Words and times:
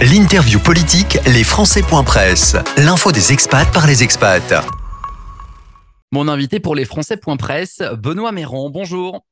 L'interview 0.00 0.60
politique, 0.60 1.18
les 1.26 1.42
Presse. 2.04 2.54
L'info 2.76 3.10
des 3.10 3.32
expats 3.32 3.68
par 3.72 3.84
les 3.88 4.04
expats. 4.04 4.64
Mon 6.12 6.28
invité 6.28 6.60
pour 6.60 6.76
les 6.76 6.84
Presse, 6.84 7.82
Benoît 7.98 8.30
Méran. 8.30 8.70
Bonjour. 8.70 9.26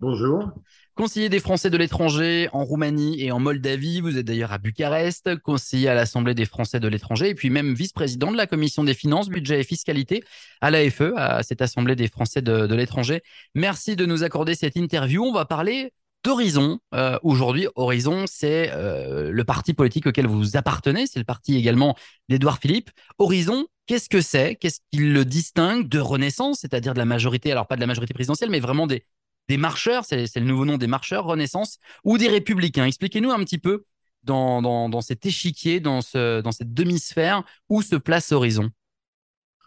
Bonjour. 0.00 0.50
Conseiller 0.96 1.28
des 1.28 1.38
Français 1.38 1.70
de 1.70 1.76
l'étranger 1.76 2.48
en 2.52 2.64
Roumanie 2.64 3.22
et 3.22 3.30
en 3.30 3.38
Moldavie, 3.38 4.00
vous 4.00 4.18
êtes 4.18 4.26
d'ailleurs 4.26 4.50
à 4.50 4.58
Bucarest, 4.58 5.36
conseiller 5.42 5.88
à 5.88 5.94
l'Assemblée 5.94 6.34
des 6.34 6.44
Français 6.44 6.80
de 6.80 6.88
l'étranger 6.88 7.28
et 7.28 7.34
puis 7.36 7.48
même 7.48 7.74
vice-président 7.74 8.32
de 8.32 8.36
la 8.36 8.48
Commission 8.48 8.82
des 8.82 8.94
finances, 8.94 9.28
budget 9.28 9.60
et 9.60 9.64
fiscalité 9.64 10.24
à 10.60 10.72
l'AFE, 10.72 11.12
à 11.16 11.44
cette 11.44 11.62
Assemblée 11.62 11.94
des 11.94 12.08
Français 12.08 12.42
de, 12.42 12.66
de 12.66 12.74
l'étranger. 12.74 13.22
Merci 13.54 13.94
de 13.94 14.06
nous 14.06 14.24
accorder 14.24 14.56
cette 14.56 14.74
interview. 14.74 15.22
On 15.24 15.32
va 15.32 15.44
parler 15.44 15.92
d'Horizon. 16.24 16.78
Euh, 16.94 17.18
aujourd'hui, 17.22 17.66
Horizon, 17.74 18.24
c'est 18.26 18.70
euh, 18.72 19.30
le 19.30 19.44
parti 19.44 19.74
politique 19.74 20.06
auquel 20.06 20.26
vous 20.26 20.56
appartenez. 20.56 21.06
C'est 21.06 21.18
le 21.18 21.24
parti 21.24 21.56
également 21.56 21.96
d'Edouard 22.28 22.58
Philippe. 22.58 22.90
Horizon, 23.18 23.66
qu'est-ce 23.86 24.08
que 24.08 24.20
c'est? 24.20 24.56
Qu'est-ce 24.56 24.80
qui 24.92 24.98
le 24.98 25.24
distingue 25.24 25.88
de 25.88 25.98
Renaissance, 25.98 26.60
c'est-à-dire 26.60 26.94
de 26.94 26.98
la 26.98 27.04
majorité, 27.04 27.52
alors 27.52 27.66
pas 27.66 27.76
de 27.76 27.80
la 27.80 27.86
majorité 27.86 28.14
présidentielle, 28.14 28.50
mais 28.50 28.60
vraiment 28.60 28.86
des, 28.86 29.04
des 29.48 29.56
marcheurs, 29.56 30.04
c'est 30.04 30.34
le 30.36 30.44
nouveau 30.46 30.64
nom 30.64 30.78
des 30.78 30.86
marcheurs, 30.86 31.24
Renaissance, 31.24 31.78
ou 32.04 32.18
des 32.18 32.28
républicains? 32.28 32.84
Expliquez-nous 32.84 33.30
un 33.30 33.42
petit 33.44 33.58
peu 33.58 33.84
dans, 34.22 34.62
dans, 34.62 35.00
cet 35.00 35.26
échiquier, 35.26 35.80
dans, 35.80 36.02
ce, 36.02 36.40
dans 36.40 36.52
cette 36.52 36.74
demi-sphère, 36.74 37.42
où 37.68 37.82
se 37.82 37.96
place 37.96 38.32
Horizon. 38.32 38.70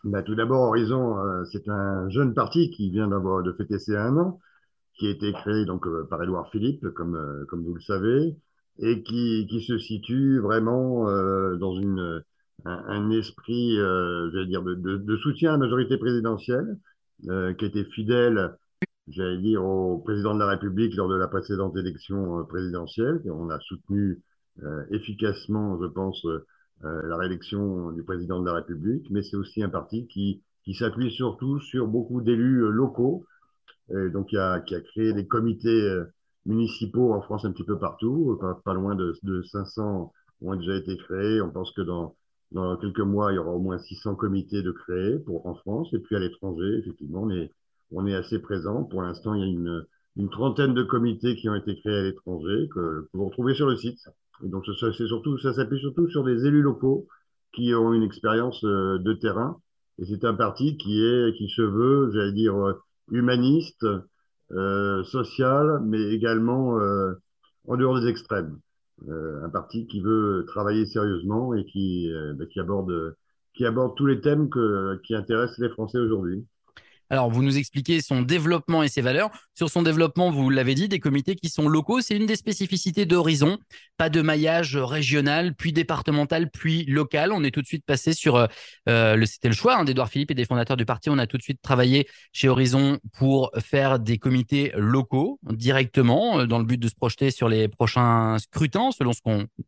Bah, 0.04 0.22
tout 0.22 0.36
d'abord, 0.36 0.70
Horizon, 0.70 1.18
euh, 1.18 1.44
c'est 1.52 1.68
un 1.68 2.10
jeune 2.10 2.34
parti 2.34 2.70
qui 2.70 2.90
vient 2.92 3.08
d'avoir 3.08 3.42
de 3.42 3.54
fêter 3.54 3.80
ses 3.80 3.96
un 3.96 4.16
an 4.18 4.40
qui 4.96 5.08
a 5.08 5.10
été 5.10 5.32
créé 5.34 5.66
donc 5.66 5.88
euh, 5.88 6.06
par 6.10 6.22
Édouard 6.24 6.50
Philippe, 6.52 6.88
comme, 6.90 7.16
euh, 7.16 7.46
comme 7.46 7.64
vous 7.64 7.74
le 7.74 7.82
savez, 7.82 8.36
et 8.80 9.04
qui, 9.04 9.48
qui 9.50 9.62
se 9.64 9.78
situe 9.78 10.40
vraiment 10.40 11.10
euh, 11.10 11.56
dans 11.58 11.76
une, 11.76 12.24
un, 12.66 13.12
esprit, 13.12 13.76
j'allais 13.78 14.48
dire, 14.48 14.64
de, 14.64 14.76
de, 14.76 15.18
soutien 15.18 15.50
à 15.50 15.54
la 15.54 15.60
majorité 15.60 15.98
présidentielle, 15.98 16.78
qui 17.58 17.66
était 17.66 17.84
fidèle, 17.86 18.56
j'allais 19.08 19.38
dire, 19.38 19.64
au 19.64 20.00
président 20.00 20.34
de 20.34 20.40
la 20.40 20.48
République 20.48 20.96
lors 20.96 21.08
de 21.08 21.16
la 21.16 21.28
précédente 21.28 21.76
élection 21.78 22.46
présidentielle. 22.46 23.22
On 23.26 23.50
a 23.50 23.60
soutenu 23.60 24.22
efficacement, 24.92 25.80
je 25.82 25.88
pense, 25.88 26.26
la 26.82 27.18
réélection 27.18 27.92
du 27.92 28.04
président 28.04 28.40
de 28.40 28.46
la 28.46 28.54
République, 28.54 29.08
mais 29.12 29.24
c'est 29.24 29.38
aussi 29.38 29.62
un 29.62 29.70
parti 29.70 30.08
qui, 30.08 30.42
qui 30.64 30.74
s'appuie 30.74 31.12
surtout 31.12 31.60
sur 31.60 31.88
beaucoup 31.88 32.22
d'élus 32.22 32.72
locaux 32.72 33.26
donc, 34.12 34.32
il 34.32 34.36
y 34.36 34.40
a, 34.40 34.60
qui 34.62 34.76
a 34.76 34.82
créé 34.82 35.14
des 35.14 35.28
comités 35.28 35.70
euh, 35.70 36.06
municipaux 36.46 37.14
en 37.14 37.22
France 37.22 37.46
un 37.46 37.52
petit 37.52 37.64
peu 37.64 37.78
partout, 37.78 38.40
pas, 38.64 38.74
loin 38.74 38.96
de, 38.96 39.16
de 39.24 39.42
500 39.44 40.12
ont 40.44 40.56
déjà 40.56 40.76
été 40.76 40.98
créés. 40.98 41.42
On 41.42 41.50
pense 41.50 41.72
que 41.72 41.82
dans, 41.82 42.16
quelques 42.78 43.00
mois, 43.00 43.32
il 43.32 43.36
y 43.36 43.40
aura 43.40 43.52
au 43.52 43.60
moins 43.60 43.80
600 43.80 44.16
comités 44.16 44.62
de 44.62 44.72
créés 44.72 45.20
pour, 45.20 45.46
en 45.48 45.56
France 45.56 45.90
et 45.94 46.00
puis 46.00 46.16
à 46.16 46.20
l'étranger, 46.20 46.80
effectivement, 46.80 47.28
on 47.92 48.08
est, 48.08 48.16
assez 48.16 48.40
présent. 48.40 48.84
Pour 48.84 49.02
l'instant, 49.02 49.34
il 49.34 49.42
y 49.42 49.44
a 49.44 49.48
une, 49.48 50.30
trentaine 50.30 50.74
de 50.74 50.84
comités 50.84 51.36
qui 51.36 51.50
ont 51.50 51.56
été 51.56 51.76
créés 51.80 51.98
à 51.98 52.04
l'étranger 52.04 52.70
que, 52.74 53.08
vous 53.14 53.26
retrouvez 53.26 53.56
sur 53.56 53.68
le 53.68 53.76
site. 53.76 54.00
Et 54.44 54.50
donc, 54.50 54.66
c'est 54.80 55.08
surtout, 55.08 55.38
ça 55.40 55.54
s'appuie 55.54 55.80
surtout 55.80 56.10
sur 56.10 56.24
des 56.24 56.46
élus 56.46 56.62
locaux 56.62 57.08
qui 57.54 57.74
ont 57.76 57.94
une 57.94 58.04
expérience 58.04 58.64
euh, 58.64 58.98
de 59.00 59.14
terrain. 59.14 59.60
Et 60.00 60.06
c'est 60.06 60.26
un 60.26 60.34
parti 60.34 60.76
qui 60.78 61.04
est, 61.04 61.38
qui 61.38 61.50
se 61.50 61.62
veut, 61.62 62.12
j'allais 62.14 62.32
dire, 62.32 62.56
euh, 62.56 62.74
humaniste, 63.12 63.86
euh, 64.52 65.04
social, 65.06 65.80
mais 65.84 66.02
également 66.14 66.80
euh, 66.80 67.14
en 67.68 67.78
dehors 67.78 68.00
des 68.00 68.08
extrêmes. 68.08 68.60
Euh, 69.08 69.44
un 69.44 69.50
parti 69.50 69.88
qui 69.88 70.02
veut 70.02 70.46
travailler 70.48 70.86
sérieusement 70.86 71.54
et 71.56 71.66
qui, 71.66 72.12
bah, 72.36 72.46
aborde, 72.58 73.16
qui 73.56 73.66
aborde 73.66 73.96
tous 73.96 74.06
les 74.06 74.22
thèmes 74.22 74.50
que, 74.50 75.00
qui 75.04 75.16
intéressent 75.16 75.60
les 75.60 75.70
Français 75.70 75.98
aujourd'hui. 76.00 76.46
Alors, 77.14 77.30
vous 77.30 77.44
nous 77.44 77.60
expliquez 77.60 78.02
son 78.02 78.24
développement 78.24 78.82
et 78.82 78.88
ses 78.88 79.02
valeurs. 79.02 79.30
Sur 79.54 79.70
son 79.70 79.84
développement, 79.84 80.32
vous 80.32 80.50
l'avez 80.50 80.74
dit, 80.74 80.88
des 80.88 81.00
comités 81.00 81.36
qui 81.36 81.48
sont 81.48 81.70
locaux, 81.70 82.02
c'est 82.02 82.16
une 82.16 82.26
des 82.26 82.36
spécificités 82.36 83.06
d'Horizon. 83.06 83.60
Pas 83.98 84.10
de 84.10 84.20
maillage 84.24 84.76
régional, 84.76 85.54
puis 85.54 85.74
départemental, 85.74 86.50
puis 86.50 86.86
local. 86.86 87.32
On 87.32 87.44
est 87.44 87.52
tout 87.52 87.62
de 87.62 87.68
suite 87.68 87.86
passé 87.86 88.14
sur, 88.14 88.48
euh, 88.90 89.16
le, 89.16 89.28
c'était 89.28 89.48
le 89.48 89.54
choix 89.54 89.78
hein, 89.78 89.84
d'Edouard 89.84 90.10
Philippe 90.10 90.32
et 90.32 90.34
des 90.34 90.46
fondateurs 90.46 90.76
du 90.76 90.88
parti. 90.88 91.12
On 91.12 91.20
a 91.20 91.28
tout 91.28 91.38
de 91.38 91.44
suite 91.44 91.62
travaillé 91.62 92.08
chez 92.32 92.50
Horizon 92.50 92.98
pour 93.16 93.52
faire 93.60 94.00
des 94.00 94.18
comités 94.18 94.72
locaux 94.76 95.40
directement, 95.44 96.40
euh, 96.40 96.48
dans 96.48 96.58
le 96.58 96.66
but 96.66 96.80
de 96.80 96.88
se 96.88 96.96
projeter 96.96 97.30
sur 97.30 97.48
les 97.48 97.68
prochains 97.68 98.40
scrutins, 98.40 98.90
selon 98.92 99.14
ce, 99.14 99.20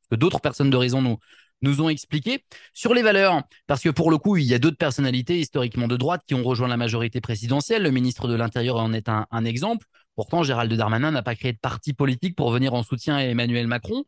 que 0.09 0.15
d'autres 0.15 0.41
personnes 0.41 0.71
d'Horizon 0.71 1.03
nous, 1.03 1.17
nous 1.61 1.81
ont 1.81 1.89
expliqué. 1.89 2.43
Sur 2.73 2.93
les 2.93 3.01
valeurs, 3.01 3.43
parce 3.67 3.81
que 3.81 3.89
pour 3.89 4.11
le 4.11 4.17
coup, 4.17 4.37
il 4.37 4.45
y 4.45 4.53
a 4.53 4.59
d'autres 4.59 4.77
personnalités 4.77 5.39
historiquement 5.39 5.87
de 5.87 5.97
droite 5.97 6.21
qui 6.27 6.33
ont 6.35 6.43
rejoint 6.43 6.67
la 6.67 6.77
majorité 6.77 7.21
présidentielle. 7.21 7.83
Le 7.83 7.91
ministre 7.91 8.27
de 8.27 8.35
l'Intérieur 8.35 8.77
en 8.77 8.93
est 8.93 9.09
un, 9.09 9.45
exemple. 9.45 9.87
Pourtant, 10.15 10.43
Gérald 10.43 10.71
Darmanin 10.73 11.11
n'a 11.11 11.23
pas 11.23 11.35
créé 11.35 11.53
de 11.53 11.59
parti 11.59 11.93
politique 11.93 12.35
pour 12.35 12.51
venir 12.51 12.73
en 12.73 12.83
soutien 12.83 13.15
à 13.15 13.23
Emmanuel 13.23 13.67
Macron. 13.67 14.03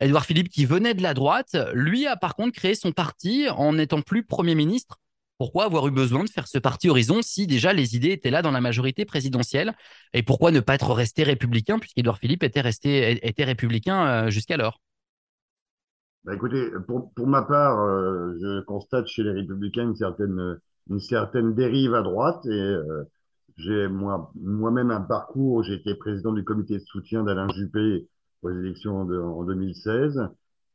Édouard 0.00 0.26
Philippe, 0.26 0.48
qui 0.48 0.64
venait 0.64 0.94
de 0.94 1.02
la 1.02 1.14
droite, 1.14 1.56
lui 1.74 2.06
a 2.06 2.16
par 2.16 2.34
contre 2.34 2.52
créé 2.52 2.74
son 2.74 2.90
parti 2.90 3.48
en 3.48 3.74
n'étant 3.74 4.02
plus 4.02 4.24
Premier 4.24 4.56
ministre. 4.56 4.98
Pourquoi 5.38 5.64
avoir 5.64 5.86
eu 5.88 5.90
besoin 5.90 6.24
de 6.24 6.30
faire 6.30 6.46
ce 6.46 6.58
parti 6.58 6.88
Horizon 6.88 7.20
si 7.22 7.46
déjà 7.46 7.72
les 7.72 7.96
idées 7.96 8.10
étaient 8.10 8.30
là 8.30 8.42
dans 8.42 8.50
la 8.50 8.60
majorité 8.60 9.04
présidentielle? 9.04 9.74
Et 10.12 10.22
pourquoi 10.22 10.50
ne 10.50 10.60
pas 10.60 10.74
être 10.74 10.92
resté 10.92 11.22
républicain 11.24 11.78
puisqu'Édouard 11.78 12.18
Philippe 12.18 12.42
était 12.42 12.60
resté 12.60 13.26
était 13.26 13.44
républicain 13.44 14.06
euh, 14.06 14.30
jusqu'alors? 14.30 14.80
Bah 16.24 16.34
écoutez, 16.34 16.70
pour, 16.86 17.12
pour 17.14 17.26
ma 17.26 17.42
part, 17.42 17.80
euh, 17.80 18.34
je 18.40 18.60
constate 18.62 19.06
chez 19.08 19.24
les 19.24 19.32
Républicains 19.32 19.84
une 19.84 19.96
certaine, 19.96 20.60
une 20.88 21.00
certaine 21.00 21.54
dérive 21.54 21.94
à 21.94 22.02
droite 22.02 22.46
et 22.46 22.50
euh, 22.50 23.04
j'ai 23.56 23.88
moi, 23.88 24.30
moi-même 24.36 24.90
un 24.92 25.00
parcours. 25.00 25.64
J'ai 25.64 25.74
été 25.74 25.94
président 25.96 26.32
du 26.32 26.44
comité 26.44 26.78
de 26.78 26.84
soutien 26.84 27.24
d'Alain 27.24 27.48
Juppé 27.48 28.08
aux 28.42 28.50
élections 28.50 29.04
de, 29.04 29.18
en 29.18 29.44
2016 29.44 30.20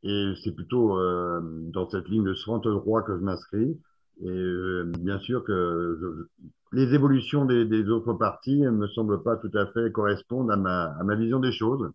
et 0.02 0.32
c'est 0.44 0.52
plutôt 0.52 0.98
euh, 0.98 1.40
dans 1.72 1.88
cette 1.88 2.08
ligne 2.08 2.24
de 2.24 2.34
centre 2.34 2.70
droit 2.70 3.02
que 3.02 3.16
je 3.16 3.22
m'inscris. 3.22 3.80
Et 4.20 4.82
bien 4.98 5.18
sûr 5.20 5.44
que 5.44 6.28
les 6.72 6.94
évolutions 6.94 7.44
des, 7.46 7.64
des, 7.64 7.88
autres 7.88 8.12
partis 8.14 8.60
ne 8.60 8.70
me 8.70 8.88
semblent 8.88 9.22
pas 9.22 9.36
tout 9.36 9.50
à 9.54 9.66
fait 9.68 9.92
correspondre 9.92 10.52
à 10.52 10.56
ma, 10.56 10.86
à 10.98 11.04
ma 11.04 11.14
vision 11.14 11.40
des 11.40 11.52
choses. 11.52 11.90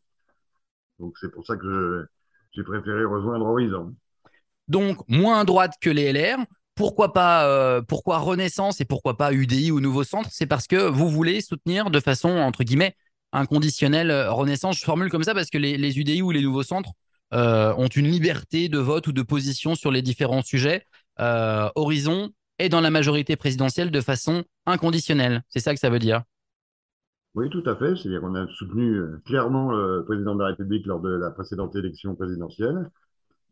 Donc 0.99 1.17
c'est 1.19 1.31
pour 1.31 1.45
ça 1.45 1.57
que 1.57 1.67
je 1.67 2.05
j'ai 2.55 2.63
préféré 2.63 3.03
rejoindre 3.05 3.45
Horizon. 3.45 3.93
Donc, 4.67 4.97
moins 5.07 5.43
droite 5.45 5.73
que 5.81 5.89
les 5.89 6.11
LR. 6.13 6.37
Pourquoi 6.75 7.13
pas 7.13 7.47
euh, 7.47 7.81
pourquoi 7.81 8.17
Renaissance 8.17 8.81
et 8.81 8.85
pourquoi 8.85 9.15
pas 9.15 9.31
UDI 9.31 9.71
ou 9.71 9.79
Nouveau 9.79 10.03
Centre? 10.03 10.29
C'est 10.31 10.47
parce 10.47 10.65
que 10.67 10.87
vous 10.89 11.09
voulez 11.09 11.41
soutenir 11.41 11.91
de 11.91 11.99
façon, 11.99 12.29
entre 12.29 12.63
guillemets, 12.63 12.95
inconditionnelle 13.31 14.09
euh, 14.09 14.31
Renaissance. 14.31 14.79
Je 14.79 14.83
formule 14.83 15.09
comme 15.09 15.23
ça 15.23 15.35
parce 15.35 15.49
que 15.49 15.59
les, 15.59 15.99
UDI 15.99 16.21
ou 16.21 16.31
les 16.31 16.41
Nouveaux 16.41 16.63
Centres 16.63 16.91
euh, 17.33 17.73
ont 17.77 17.87
une 17.87 18.07
liberté 18.07 18.69
de 18.69 18.79
vote 18.79 19.07
ou 19.07 19.11
de 19.11 19.21
position 19.21 19.75
sur 19.75 19.91
les 19.91 20.01
différents 20.01 20.41
sujets. 20.41 20.85
Horizon 21.19 22.31
est 22.57 22.69
dans 22.69 22.81
la 22.81 22.89
majorité 22.89 23.35
présidentielle 23.35 23.91
de 23.91 24.01
façon 24.01 24.43
inconditionnelle. 24.65 25.43
C'est 25.49 25.59
ça 25.59 25.73
que 25.73 25.79
ça 25.79 25.91
veut 25.91 25.99
dire. 25.99 26.23
Oui, 27.35 27.49
tout 27.49 27.63
à 27.65 27.75
fait. 27.75 27.95
C'est-à-dire 27.95 28.21
qu'on 28.21 28.35
a 28.35 28.47
soutenu 28.47 28.95
euh, 28.95 29.21
clairement 29.25 29.71
le 29.71 30.03
président 30.05 30.35
de 30.35 30.39
la 30.41 30.47
République 30.47 30.85
lors 30.85 30.99
de 31.01 31.09
la 31.09 31.31
précédente 31.31 31.75
élection 31.75 32.15
présidentielle. 32.15 32.89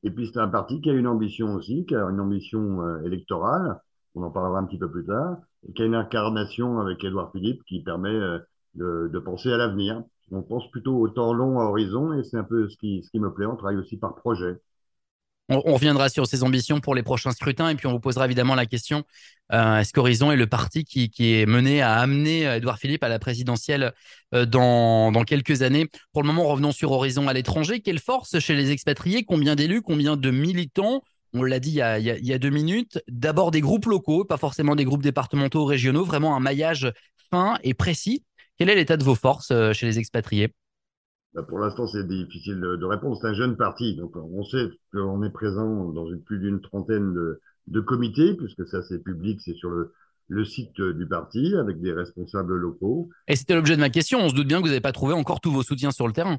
Et 0.04 0.12
puis 0.12 0.30
c'est 0.34 0.40
un 0.40 0.48
parti 0.50 0.82
qui 0.82 0.90
a 0.90 0.94
une 0.94 1.08
ambition 1.08 1.56
aussi, 1.56 1.86
qui 1.86 1.96
a 1.96 2.04
une 2.10 2.20
ambition 2.22 2.82
euh, 2.84 3.04
électorale, 3.04 3.82
on 4.16 4.24
en 4.24 4.32
parlera 4.32 4.60
un 4.60 4.66
petit 4.66 4.80
peu 4.80 4.90
plus 4.92 5.06
tard, 5.06 5.38
et 5.68 5.74
qui 5.74 5.84
a 5.84 5.86
une 5.86 5.96
incarnation 5.96 6.80
avec 6.80 7.04
Édouard 7.04 7.32
Philippe 7.34 7.64
qui 7.66 7.84
permet 7.84 8.10
euh, 8.10 8.40
de, 8.76 9.10
de 9.14 9.20
penser 9.20 9.52
à 9.54 9.58
l'avenir. 9.58 10.04
On 10.32 10.44
pense 10.44 10.70
plutôt 10.72 10.98
au 11.00 11.10
temps 11.10 11.34
long 11.34 11.60
à 11.60 11.66
horizon, 11.66 12.14
et 12.14 12.24
c'est 12.24 12.38
un 12.38 12.44
peu 12.46 12.70
ce 12.70 12.78
qui, 12.78 13.04
ce 13.04 13.12
qui 13.12 13.20
me 13.20 13.34
plaît. 13.34 13.48
On 13.48 13.56
travaille 13.58 13.78
aussi 13.78 13.98
par 13.98 14.16
projet. 14.16 14.60
On, 15.52 15.74
reviendra 15.74 16.10
sur 16.10 16.26
ses 16.28 16.44
ambitions 16.44 16.80
pour 16.80 16.96
les 16.96 17.04
prochains 17.04 17.32
scrutins 17.32 17.70
et 17.70 17.76
puis 17.76 17.88
on 17.88 17.92
vous 17.92 18.00
posera 18.00 18.26
évidemment 18.26 18.56
la 18.56 18.66
question 18.66 19.04
euh, 19.52 19.80
est-ce 19.80 19.92
qu'Horizon 19.92 20.32
est 20.32 20.38
le 20.38 20.48
parti 20.48 20.86
qui, 20.86 21.10
est 21.20 21.46
mené 21.46 21.82
à 21.82 21.96
amener 21.96 22.44
Edouard 22.44 22.80
Philippe 22.80 23.04
à 23.04 23.10
la 23.10 23.20
présidentielle 23.20 23.92
euh, 24.34 24.46
dans, 24.46 25.12
quelques 25.26 25.62
années? 25.62 25.88
Pour 26.14 26.22
le 26.22 26.28
moment, 26.28 26.46
revenons 26.46 26.72
sur 26.72 26.92
Horizon 26.92 27.28
à 27.28 27.34
l'étranger. 27.34 27.82
Quelle 27.82 28.00
force 28.00 28.40
chez 28.40 28.56
les 28.56 28.72
expatriés? 28.72 29.26
Combien 29.26 29.56
d'élus? 29.56 29.82
Combien 29.82 30.16
de 30.16 30.32
militants? 30.32 31.04
On 31.34 31.44
l'a 31.44 31.60
dit 31.60 31.72
il 31.72 31.76
y, 31.76 31.82
a, 31.82 32.00
il 32.00 32.06
y, 32.06 32.34
a, 32.34 32.38
deux 32.38 32.50
minutes, 32.50 33.00
d'abord 33.10 33.52
des 33.52 33.62
groupes 33.62 33.86
locaux, 33.86 34.26
pas 34.26 34.38
forcément 34.38 34.76
des 34.76 34.86
groupes 34.86 35.04
départementaux 35.04 35.64
ou 35.64 35.66
régionaux, 35.66 36.04
vraiment 36.04 36.36
un 36.36 36.42
maillage 36.42 36.92
fin 37.30 37.58
et 37.64 37.74
précis. 37.74 38.24
Quel 38.58 38.70
est 38.70 38.76
l'état 38.76 38.98
de 38.98 39.04
vos 39.04 39.16
forces 39.16 39.52
euh, 39.52 39.74
chez 39.74 39.86
les 39.86 39.98
expatriés? 39.98 40.54
Bah, 41.34 41.44
pour 41.44 41.60
l'instant, 41.60 41.88
c'est 41.88 42.08
difficile 42.08 42.60
de, 42.60 42.86
répondre. 42.86 43.18
C'est 43.20 43.28
un 43.28 43.34
jeune 43.34 43.56
parti, 43.56 43.96
donc 43.96 44.16
on 44.16 44.44
sait 44.44 44.70
qu'on 44.92 45.24
est 45.24 45.30
présent 45.30 45.92
dans 45.92 46.08
une, 46.10 46.22
plus 46.22 46.40
d'une 46.40 46.62
trentaine 46.62 47.14
de, 47.14 47.40
de, 47.68 47.80
comités, 47.80 48.34
puisque 48.36 48.68
ça 48.68 48.82
c'est 48.84 49.00
public, 49.00 49.40
c'est 49.42 49.54
sur 49.54 49.70
le, 49.70 49.94
le 50.28 50.46
site 50.46 50.82
du 50.82 51.08
parti 51.08 51.56
avec 51.56 51.82
des 51.82 51.94
responsables 51.94 52.56
locaux. 52.56 53.10
Et 53.28 53.36
c'était 53.36 53.56
l'objet 53.56 53.76
de 53.76 53.82
ma 53.82 53.90
question. 53.90 54.20
On 54.20 54.30
se 54.30 54.36
doute 54.36 54.48
bien 54.48 54.58
que 54.58 54.64
vous 54.64 54.70
n'avez 54.70 54.82
pas 54.82 54.92
trouvé 54.94 55.14
encore 55.14 55.42
tous 55.42 55.52
vos 55.52 55.64
soutiens 55.64 55.92
sur 55.92 56.08
le 56.08 56.14
terrain. 56.14 56.38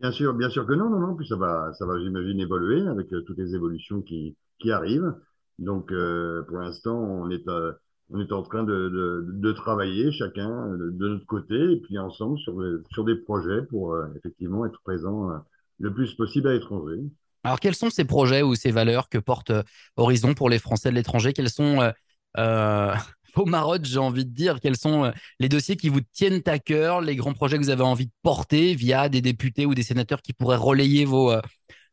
Bien 0.00 0.10
sûr, 0.10 0.34
bien 0.34 0.50
sûr 0.50 0.66
que 0.66 0.72
non, 0.72 0.90
non, 0.90 0.98
non. 0.98 1.14
Puis 1.14 1.28
ça 1.28 1.36
va, 1.36 1.72
ça 1.74 1.86
va, 1.86 1.98
j'imagine, 2.00 2.40
évoluer 2.40 2.86
avec 2.88 3.12
euh, 3.12 3.22
toutes 3.22 3.38
les 3.38 3.54
évolutions 3.54 4.02
qui, 4.02 4.36
qui 4.58 4.72
arrivent. 4.72 5.14
Donc, 5.58 5.92
euh, 5.92 6.42
pour 6.42 6.58
l'instant, 6.58 6.98
on 6.98 7.30
est, 7.30 7.46
euh, 7.48 7.72
on 8.12 8.20
est 8.20 8.32
en 8.32 8.42
train 8.42 8.62
de, 8.62 9.52
travailler 9.52 10.12
chacun 10.12 10.68
de, 10.68 11.08
notre 11.08 11.26
côté 11.26 11.54
et 11.54 11.76
puis 11.80 11.98
ensemble 11.98 12.38
sur, 12.38 13.04
des 13.04 13.16
projets 13.16 13.62
pour 13.62 13.94
euh, 13.94 14.06
effectivement 14.16 14.66
être 14.66 14.80
présent 14.82 15.30
euh, 15.30 15.38
le 15.78 15.92
plus 15.92 16.14
possible 16.14 16.48
à 16.48 16.52
l'étranger. 16.52 17.00
Alors, 17.44 17.58
quels 17.58 17.74
sont 17.74 17.90
ces 17.90 18.04
projets 18.04 18.42
ou 18.42 18.54
ces 18.54 18.70
valeurs 18.70 19.08
que 19.08 19.18
porte 19.18 19.50
euh, 19.50 19.62
Horizon 19.96 20.34
pour 20.34 20.48
les 20.48 20.58
Français 20.58 20.90
de 20.90 20.94
l'étranger? 20.94 21.32
Quels 21.32 21.50
sont 21.50 21.92
vos 23.34 23.46
marottes, 23.46 23.86
j'ai 23.86 23.98
envie 23.98 24.26
de 24.26 24.30
dire? 24.30 24.60
Quels 24.60 24.76
sont 24.76 25.10
les 25.40 25.48
dossiers 25.48 25.76
qui 25.76 25.88
vous 25.88 26.00
tiennent 26.00 26.42
à 26.46 26.58
cœur, 26.58 27.00
les 27.00 27.16
grands 27.16 27.32
projets 27.32 27.56
que 27.56 27.62
vous 27.62 27.70
avez 27.70 27.82
envie 27.82 28.06
de 28.06 28.12
porter 28.22 28.74
via 28.74 29.08
des 29.08 29.22
députés 29.22 29.64
ou 29.64 29.74
des 29.74 29.82
sénateurs 29.82 30.20
qui 30.22 30.34
pourraient 30.34 30.56
relayer 30.56 31.04
vos, 31.04 31.34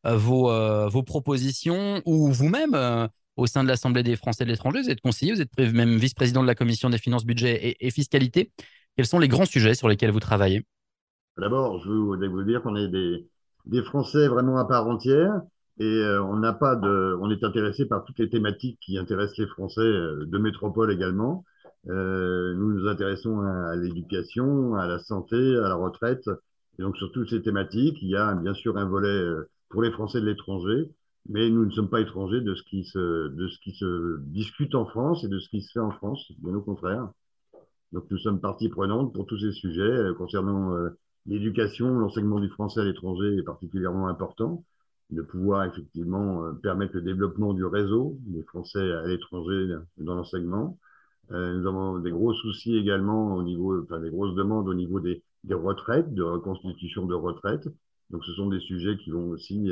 vos, 0.04 1.04
propositions 1.04 2.02
ou 2.06 2.32
vous-même 2.32 3.10
au 3.40 3.48
sein 3.48 3.64
de 3.64 3.70
l'Assemblée 3.70 4.04
des 4.04 4.16
Français 4.16 4.44
de 4.46 4.50
l'étranger? 4.50 4.82
Vous 4.82 4.90
êtes 4.90 5.02
conseiller, 5.02 5.34
vous 5.34 5.42
êtes 5.42 5.58
même 5.74 5.98
vice-président 5.98 6.42
de 6.42 6.48
la 6.48 6.56
Commission 6.56 6.90
des 6.90 6.98
finances, 6.98 7.26
budget 7.26 7.76
et, 7.80 7.92
fiscalité. 7.92 8.52
Quels 8.96 9.06
sont 9.06 9.20
les 9.20 9.28
grands 9.28 9.46
sujets 9.46 9.74
sur 9.74 9.88
lesquels 9.88 10.12
vous 10.12 10.20
travaillez? 10.20 10.66
D'abord, 11.38 11.80
je 11.80 11.90
veux 11.90 12.28
vous 12.28 12.44
dire 12.44 12.62
qu'on 12.62 12.76
est 12.76 12.90
des, 12.90 13.84
Français 13.84 14.28
vraiment 14.28 14.58
à 14.58 14.66
part 14.66 14.88
entière 14.88 15.42
et 15.80 15.86
euh, 15.86 16.22
on 16.24 16.36
n'a 16.36 16.54
pas 16.54 16.76
de, 16.76 17.18
on 17.22 17.32
est 17.32 17.44
intéressé 17.44 17.86
par 17.86 18.04
toutes 18.04 18.20
les 18.20 18.30
thématiques 18.30 18.80
qui 18.82 18.98
intéressent 18.98 19.38
les 19.38 19.48
Français 19.48 19.80
euh, 19.80 20.26
de 20.26 20.38
métropole 20.38 20.92
également. 20.92 21.46
Euh, 21.88 22.54
nous 22.56 22.74
nous 22.74 22.88
intéressons 22.90 23.40
à, 23.42 23.72
à 23.72 23.76
l'éducation, 23.78 24.76
à 24.76 24.88
la 24.88 25.00
santé, 25.00 25.38
à 25.38 25.70
la 25.70 25.76
retraite. 25.76 26.28
Et 26.78 26.82
donc 26.82 26.98
sur 26.98 27.12
toutes 27.14 27.30
ces 27.30 27.42
thématiques, 27.42 27.98
il 28.02 28.10
y 28.10 28.18
a 28.18 28.34
bien 28.34 28.54
sûr 28.54 28.78
un 28.78 28.86
volet 28.86 29.24
pour 29.70 29.82
les 29.82 29.92
Français 29.92 30.20
de 30.20 30.26
l'étranger, 30.26 30.90
mais 31.28 31.50
nous 31.50 31.66
ne 31.66 31.72
sommes 31.72 31.90
pas 31.90 32.02
étrangers 32.02 32.42
de 32.42 32.56
ce 32.56 32.64
qui 32.64 32.84
se, 32.86 33.28
de 33.30 33.48
ce 33.48 33.60
qui 33.60 33.74
se 33.74 34.20
discute 34.22 34.76
en 34.76 34.86
France 34.86 35.24
et 35.24 35.28
de 35.28 35.40
ce 35.40 35.50
qui 35.50 35.62
se 35.62 35.72
fait 35.72 35.80
en 35.80 35.92
France, 35.92 36.32
bien 36.40 36.54
au 36.56 36.62
contraire. 36.62 37.10
Donc 37.92 38.06
nous 38.12 38.18
sommes 38.20 38.40
partie 38.40 38.70
prenante 38.70 39.14
pour 39.14 39.26
tous 39.26 39.40
ces 39.40 39.52
sujets 39.52 39.82
euh, 39.82 40.14
concernant 40.14 40.74
euh, 40.76 40.90
l'éducation, 41.26 41.88
l'enseignement 41.98 42.40
du 42.40 42.50
français 42.50 42.82
à 42.82 42.84
l'étranger 42.86 43.38
est 43.38 43.44
particulièrement 43.44 44.08
important, 44.08 44.64
de 45.10 45.22
pouvoir 45.22 45.66
effectivement 45.66 46.46
euh, 46.46 46.54
permettre 46.54 46.96
le 46.96 47.02
développement 47.02 47.54
du 47.54 47.66
réseau 47.66 48.18
des 48.28 48.44
Français 48.44 48.92
à 48.92 49.08
l'étranger 49.08 49.76
dans 49.98 50.16
l'enseignement. 50.16 50.78
Nous 51.32 51.68
avons 51.68 52.00
des 52.00 52.10
gros 52.10 52.34
soucis 52.34 52.76
également 52.76 53.36
au 53.36 53.44
niveau, 53.44 53.84
enfin 53.84 54.00
des 54.00 54.10
grosses 54.10 54.34
demandes 54.34 54.68
au 54.68 54.74
niveau 54.74 55.00
des, 55.00 55.22
des 55.44 55.54
retraites, 55.54 56.12
de 56.12 56.24
reconstitution 56.24 57.06
de 57.06 57.14
retraites. 57.14 57.70
Donc 58.10 58.26
ce 58.26 58.34
sont 58.34 58.48
des 58.48 58.60
sujets 58.60 58.98
qui 58.98 59.12
vont 59.12 59.30
aussi 59.30 59.70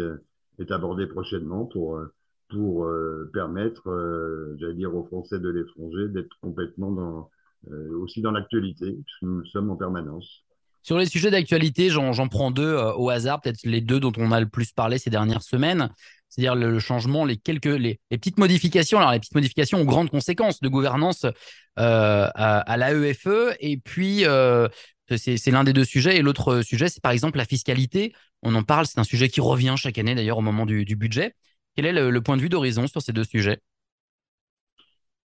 être 0.60 0.72
abordés 0.72 1.08
prochainement 1.08 1.66
pour 1.66 1.98
euh, 1.98 2.14
pour 2.50 2.86
euh, 2.86 3.30
permettre, 3.34 3.90
euh, 3.90 4.56
j'allais 4.58 4.76
dire, 4.76 4.96
aux 4.96 5.06
Français 5.06 5.38
de 5.38 5.50
l'étranger 5.50 6.08
d'être 6.08 6.34
complètement 6.42 7.30
aussi 8.02 8.22
dans 8.22 8.32
l'actualité, 8.32 8.94
puisque 8.94 9.24
nous 9.24 9.46
sommes 9.48 9.70
en 9.70 9.76
permanence. 9.76 10.46
Sur 10.84 10.98
les 10.98 11.06
sujets 11.06 11.32
d'actualité, 11.32 11.90
j'en 11.90 12.30
prends 12.30 12.50
deux 12.50 12.78
au 12.96 13.10
hasard, 13.10 13.42
peut-être 13.42 13.64
les 13.66 13.82
deux 13.82 14.00
dont 14.00 14.14
on 14.18 14.32
a 14.32 14.40
le 14.40 14.48
plus 14.48 14.72
parlé 14.72 14.98
ces 15.00 15.10
dernières 15.10 15.42
semaines, 15.42 15.90
c'est-à-dire 16.30 16.56
le, 16.56 16.80
changement, 16.80 17.26
les 17.26 17.36
quelques, 17.36 17.66
les, 17.66 18.00
petites 18.10 18.38
modifications, 18.38 19.00
alors 19.00 19.12
les 19.12 19.20
petites 19.20 19.36
modifications 19.36 19.82
aux 19.82 19.86
grandes 19.86 20.10
conséquences 20.10 20.62
de 20.62 20.70
gouvernance 20.70 21.26
à, 21.76 22.26
à 22.26 22.78
l'AEFE, 22.78 23.58
et 23.60 23.76
puis 23.78 24.24
c'est 25.16 25.38
c'est 25.38 25.52
l'un 25.52 25.64
des 25.64 25.74
deux 25.74 25.86
sujets, 25.86 26.18
et 26.18 26.22
l'autre 26.22 26.62
sujet, 26.62 26.90
c'est 26.90 27.02
par 27.02 27.12
exemple 27.12 27.38
la 27.38 27.46
fiscalité. 27.46 28.14
On 28.44 28.54
en 28.56 28.64
parle, 28.64 28.86
c'est 28.86 29.00
un 29.00 29.04
sujet 29.04 29.30
qui 29.30 29.40
revient 29.42 29.76
chaque 29.78 29.98
année 29.98 30.16
d'ailleurs 30.16 30.40
au 30.40 30.42
moment 30.42 30.66
du, 30.66 30.84
budget. 30.96 31.36
Quel 31.76 31.86
est 31.86 31.94
le, 31.94 32.22
point 32.22 32.36
de 32.38 32.42
vue 32.42 32.50
d'Horizon 32.50 32.88
sur 32.88 33.02
ces 33.02 33.14
deux 33.14 33.24
sujets? 33.24 33.62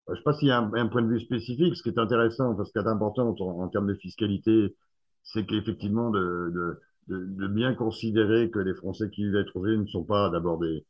Je 0.07 0.13
ne 0.13 0.17
sais 0.17 0.23
pas 0.23 0.33
s'il 0.35 0.49
y 0.49 0.53
a 0.53 0.59
un, 0.59 0.87
point 0.87 1.03
de 1.03 1.09
vue 1.09 1.21
spécifique. 1.21 1.77
Ce 1.77 1.83
qui 1.83 1.89
est 1.89 1.99
intéressant, 1.99 2.55
parce 2.55 2.71
qu'il 2.71 2.81
est 2.81 2.87
important 2.87 3.35
en, 3.39 3.63
en, 3.63 3.69
termes 3.69 3.89
de 3.89 3.95
fiscalité, 3.95 4.77
c'est 5.25 5.45
qu'effectivement 5.45 6.11
de, 6.11 6.81
bien 7.09 7.75
considérer 7.75 8.51
que 8.51 8.61
les 8.61 8.75
Français 8.75 9.11
qui 9.11 9.25
vivent 9.25 9.37
à 9.37 9.41
l'étranger 9.41 9.77
ne 9.77 9.87
sont 9.87 10.05
pas 10.05 10.31
d'abord 10.31 10.59
des 10.59 10.85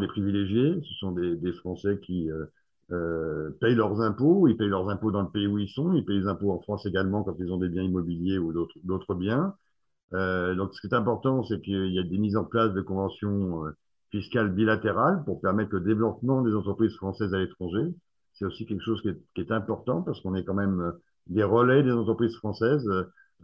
des 0.00 0.06
privilégiés, 0.06 0.80
ce 0.82 0.94
sont 0.94 1.12
des, 1.12 1.52
Français 1.54 1.98
qui 2.02 2.30
euh, 2.30 2.46
euh, 2.92 3.50
payent 3.60 3.74
leurs 3.74 4.00
impôts, 4.00 4.48
ils 4.48 4.56
payent 4.56 4.68
leurs 4.68 4.88
impôts 4.88 5.10
dans 5.10 5.22
le 5.22 5.30
pays 5.30 5.46
où 5.46 5.58
ils 5.58 5.68
sont, 5.68 5.92
ils 5.94 6.04
payent 6.04 6.20
les 6.20 6.26
impôts 6.26 6.52
en 6.52 6.60
France 6.60 6.86
également 6.86 7.22
quand 7.24 7.34
ils 7.38 7.50
ont 7.52 7.58
des 7.58 7.68
biens 7.68 7.82
immobiliers 7.82 8.38
ou 8.38 8.52
d'autres 8.84 9.14
biens. 9.14 9.54
Euh, 10.14 10.54
donc 10.54 10.74
ce 10.74 10.80
qui 10.80 10.88
est 10.88 10.96
important, 10.96 11.42
c'est 11.44 11.60
qu'il 11.62 11.92
y 11.92 11.98
a 11.98 12.02
des 12.02 12.18
mises 12.18 12.36
en 12.36 12.44
place 12.44 12.72
de 12.74 12.82
conventions 12.82 13.66
euh, 13.66 13.70
fiscales 14.10 14.52
bilatérales 14.52 15.24
pour 15.24 15.40
permettre 15.40 15.74
le 15.74 15.80
développement 15.80 16.42
des 16.42 16.54
entreprises 16.54 16.94
françaises 16.96 17.32
à 17.34 17.38
l'étranger 17.38 17.94
c'est 18.34 18.44
aussi 18.44 18.66
quelque 18.66 18.82
chose 18.82 19.00
qui 19.02 19.08
est, 19.08 19.18
qui 19.34 19.40
est 19.40 19.52
important 19.52 20.02
parce 20.02 20.20
qu'on 20.20 20.34
est 20.34 20.44
quand 20.44 20.54
même 20.54 20.80
euh, 20.80 20.92
des 21.28 21.44
relais 21.44 21.82
des 21.82 21.92
entreprises 21.92 22.36
françaises 22.36 22.88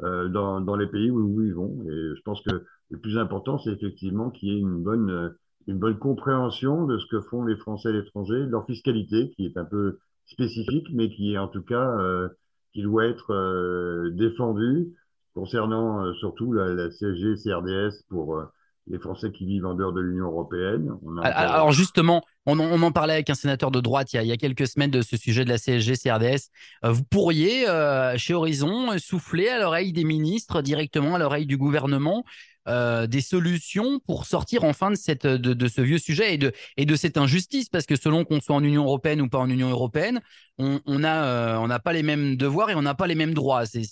euh, 0.00 0.28
dans, 0.28 0.60
dans, 0.60 0.76
les 0.76 0.86
pays 0.86 1.10
où 1.10 1.20
nous 1.20 1.42
vivons. 1.42 1.82
Et 1.84 2.16
je 2.16 2.22
pense 2.22 2.40
que 2.42 2.64
le 2.90 2.98
plus 2.98 3.18
important, 3.18 3.58
c'est 3.58 3.70
effectivement 3.70 4.30
qu'il 4.30 4.48
y 4.48 4.56
ait 4.56 4.60
une 4.60 4.82
bonne, 4.82 5.10
euh, 5.10 5.30
une 5.68 5.78
bonne 5.78 5.98
compréhension 5.98 6.86
de 6.86 6.98
ce 6.98 7.06
que 7.06 7.20
font 7.20 7.44
les 7.44 7.56
Français 7.56 7.90
à 7.90 7.92
l'étranger, 7.92 8.46
leur 8.48 8.64
fiscalité 8.66 9.30
qui 9.36 9.44
est 9.44 9.56
un 9.56 9.66
peu 9.66 9.98
spécifique, 10.24 10.86
mais 10.92 11.10
qui 11.10 11.34
est 11.34 11.38
en 11.38 11.48
tout 11.48 11.62
cas, 11.62 11.98
euh, 11.98 12.28
qui 12.72 12.82
doit 12.82 13.04
être 13.04 13.32
euh, 13.32 14.10
défendue 14.10 14.94
concernant 15.34 16.04
euh, 16.04 16.14
surtout 16.14 16.52
la, 16.52 16.72
la 16.72 16.90
CSG, 16.90 17.34
CRDS 17.44 18.02
pour 18.08 18.42
les 18.90 18.98
Français 18.98 19.30
qui 19.30 19.44
vivent 19.44 19.66
en 19.66 19.74
dehors 19.74 19.92
de 19.92 20.00
l'Union 20.00 20.26
européenne. 20.26 20.90
On 21.02 21.18
a 21.18 21.26
alors, 21.26 21.72
justement, 21.72 22.22
on, 22.46 22.58
on, 22.58 22.82
en 22.82 22.92
parlait 22.92 23.12
avec 23.12 23.28
un 23.28 23.34
sénateur 23.34 23.70
de 23.70 23.80
droite 23.80 24.12
il 24.14 24.16
y, 24.16 24.18
a, 24.18 24.22
il 24.22 24.28
y, 24.28 24.32
a, 24.32 24.38
quelques 24.38 24.66
semaines 24.66 24.90
de 24.90 25.02
ce 25.02 25.18
sujet 25.18 25.44
de 25.44 25.50
la 25.50 25.58
CSG, 25.58 25.96
CRDS. 25.96 26.48
Vous 26.82 27.04
pourriez, 27.04 27.68
euh, 27.68 28.16
chez 28.16 28.32
Horizon, 28.32 28.98
souffler 28.98 29.48
à 29.48 29.58
l'oreille 29.58 29.92
des 29.92 30.04
ministres, 30.04 30.62
directement 30.62 31.16
à 31.16 31.18
l'oreille 31.18 31.46
du 31.46 31.58
gouvernement, 31.58 32.24
euh, 32.68 33.06
des 33.06 33.20
solutions 33.20 34.00
pour 34.06 34.26
sortir 34.26 34.64
enfin 34.64 34.90
de, 34.90 34.96
cette, 34.96 35.26
de, 35.26 35.68
ce 35.68 35.80
vieux 35.80 35.98
sujet 35.98 36.34
et 36.34 36.38
de, 36.38 36.52
et 36.76 36.86
de 36.86 36.96
cette 36.96 37.16
injustice, 37.16 37.68
parce 37.68 37.86
que 37.86 37.96
selon 37.96 38.24
qu'on 38.24 38.40
soit 38.40 38.56
en 38.56 38.62
Union 38.62 38.84
européenne 38.84 39.20
ou 39.20 39.28
pas 39.28 39.38
en 39.38 39.48
Union 39.48 39.70
européenne, 39.70 40.20
on 40.60 40.80
n'a 40.86 41.24
euh, 41.24 41.56
on 41.58 41.68
n'a 41.68 41.78
pas 41.78 41.92
les 41.92 42.02
mêmes 42.02 42.36
devoirs 42.36 42.68
et 42.70 42.74
on 42.74 42.82
n'a 42.82 42.94
pas 42.94 43.06
les 43.06 43.14
mêmes 43.14 43.32
droits. 43.32 43.64
C'est, 43.64 43.84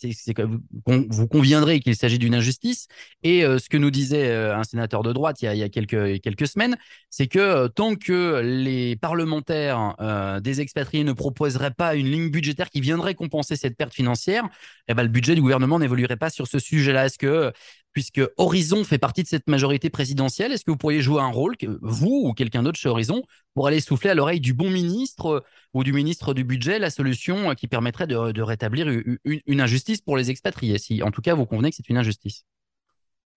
vous, 0.84 1.28
conviendrez 1.28 1.78
qu'il 1.78 1.94
s'agit 1.94 2.18
d'une 2.18 2.34
injustice. 2.34 2.88
Et 3.22 3.44
euh, 3.44 3.58
ce 3.58 3.68
que 3.68 3.76
nous 3.76 3.92
disait 3.92 4.34
un 4.34 4.64
sénateur 4.64 5.04
de 5.04 5.12
droite 5.12 5.40
il 5.42 5.44
y 5.44 5.48
a, 5.48 5.54
il 5.54 5.60
y 5.60 5.62
a 5.62 5.68
quelques, 5.68 6.20
quelques 6.20 6.48
semaines, 6.48 6.76
c'est 7.08 7.28
que 7.28 7.68
tant 7.68 7.94
que 7.94 8.40
les 8.42 8.96
parlementaires 8.96 9.94
euh, 10.00 10.40
des 10.40 10.60
expatriés 10.60 11.04
ne 11.04 11.12
proposeraient 11.12 11.70
pas 11.70 11.94
une 11.94 12.10
ligne 12.10 12.30
budgétaire 12.30 12.70
qui 12.70 12.80
viendrait 12.80 13.14
compenser 13.14 13.56
cette 13.56 13.76
perte 13.76 13.94
financière, 13.94 14.48
eh 14.88 14.94
ben, 14.94 15.02
le 15.02 15.08
budget 15.08 15.34
du 15.34 15.40
gouvernement 15.40 15.78
n'évoluerait 15.78 16.16
pas 16.16 16.30
sur 16.30 16.46
ce 16.46 16.58
sujet-là. 16.58 17.06
Est-ce 17.06 17.18
que 17.18 17.52
puisque 17.96 18.20
Horizon 18.36 18.84
fait 18.84 18.98
partie 18.98 19.22
de 19.22 19.26
cette 19.26 19.48
majorité 19.48 19.88
présidentielle, 19.88 20.52
est-ce 20.52 20.66
que 20.66 20.70
vous 20.70 20.76
pourriez 20.76 21.00
jouer 21.00 21.22
un 21.22 21.30
rôle, 21.30 21.54
vous 21.80 22.24
ou 22.26 22.34
quelqu'un 22.34 22.62
d'autre 22.62 22.78
chez 22.78 22.90
Horizon, 22.90 23.22
pour 23.54 23.68
aller 23.68 23.80
souffler 23.80 24.10
à 24.10 24.14
l'oreille 24.14 24.42
du 24.42 24.52
bon 24.52 24.68
ministre 24.68 25.42
ou 25.72 25.82
du 25.82 25.94
ministre 25.94 26.34
du 26.34 26.44
budget 26.44 26.78
la 26.78 26.90
solution 26.90 27.54
qui 27.54 27.68
permettrait 27.68 28.06
de, 28.06 28.42
rétablir 28.42 28.86
une, 29.24 29.60
injustice 29.62 30.02
pour 30.02 30.18
les 30.18 30.28
expatriés, 30.28 30.76
si 30.76 31.02
en 31.02 31.10
tout 31.10 31.22
cas 31.22 31.34
vous 31.34 31.46
convenez 31.46 31.70
que 31.70 31.76
c'est 31.76 31.88
une 31.88 31.96
injustice? 31.96 32.44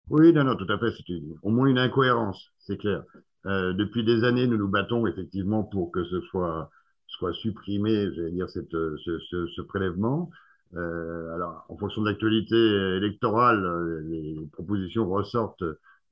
Oui, 0.09 0.33
non, 0.33 0.43
non, 0.43 0.57
tout 0.57 0.67
à 0.69 0.77
fait. 0.77 0.91
C'est 0.91 1.13
au 1.41 1.51
moins 1.51 1.67
une 1.67 1.79
incohérence, 1.79 2.51
c'est 2.57 2.75
clair. 2.75 3.03
Euh, 3.45 3.71
depuis 3.71 4.03
des 4.03 4.25
années, 4.25 4.45
nous 4.45 4.57
nous 4.57 4.67
battons 4.67 5.07
effectivement 5.07 5.63
pour 5.63 5.89
que 5.93 6.03
ce 6.03 6.19
soit, 6.31 6.69
soit 7.07 7.31
supprimé, 7.31 8.09
j'allais 8.13 8.31
dire, 8.31 8.49
ce 8.49 9.61
prélèvement. 9.61 10.29
Euh, 10.75 11.33
alors, 11.35 11.65
en 11.69 11.77
fonction 11.77 12.01
de 12.01 12.09
l'actualité 12.09 12.55
électorale, 12.55 14.03
les 14.07 14.47
propositions 14.51 15.09
ressortent 15.09 15.63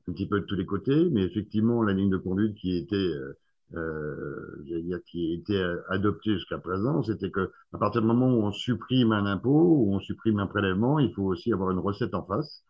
un 0.07 0.13
petit 0.13 0.27
peu 0.27 0.39
de 0.39 0.45
tous 0.45 0.55
les 0.55 0.65
côtés, 0.65 1.09
mais 1.11 1.23
effectivement, 1.23 1.83
la 1.83 1.93
ligne 1.93 2.09
de 2.09 2.17
conduite 2.17 2.55
qui 2.55 2.75
était, 2.75 3.13
euh, 3.75 4.63
dire, 4.63 4.99
qui 5.05 5.33
était 5.33 5.61
adoptée 5.89 6.33
jusqu'à 6.35 6.57
présent, 6.57 7.03
c'était 7.03 7.29
que 7.31 7.51
à 7.73 7.77
partir 7.77 8.01
du 8.01 8.07
moment 8.07 8.33
où 8.33 8.43
on 8.43 8.51
supprime 8.51 9.11
un 9.11 9.25
impôt, 9.25 9.77
où 9.77 9.93
on 9.93 9.99
supprime 9.99 10.39
un 10.39 10.47
prélèvement, 10.47 10.99
il 10.99 11.13
faut 11.13 11.23
aussi 11.23 11.53
avoir 11.53 11.71
une 11.71 11.79
recette 11.79 12.15
en 12.15 12.23
face. 12.25 12.63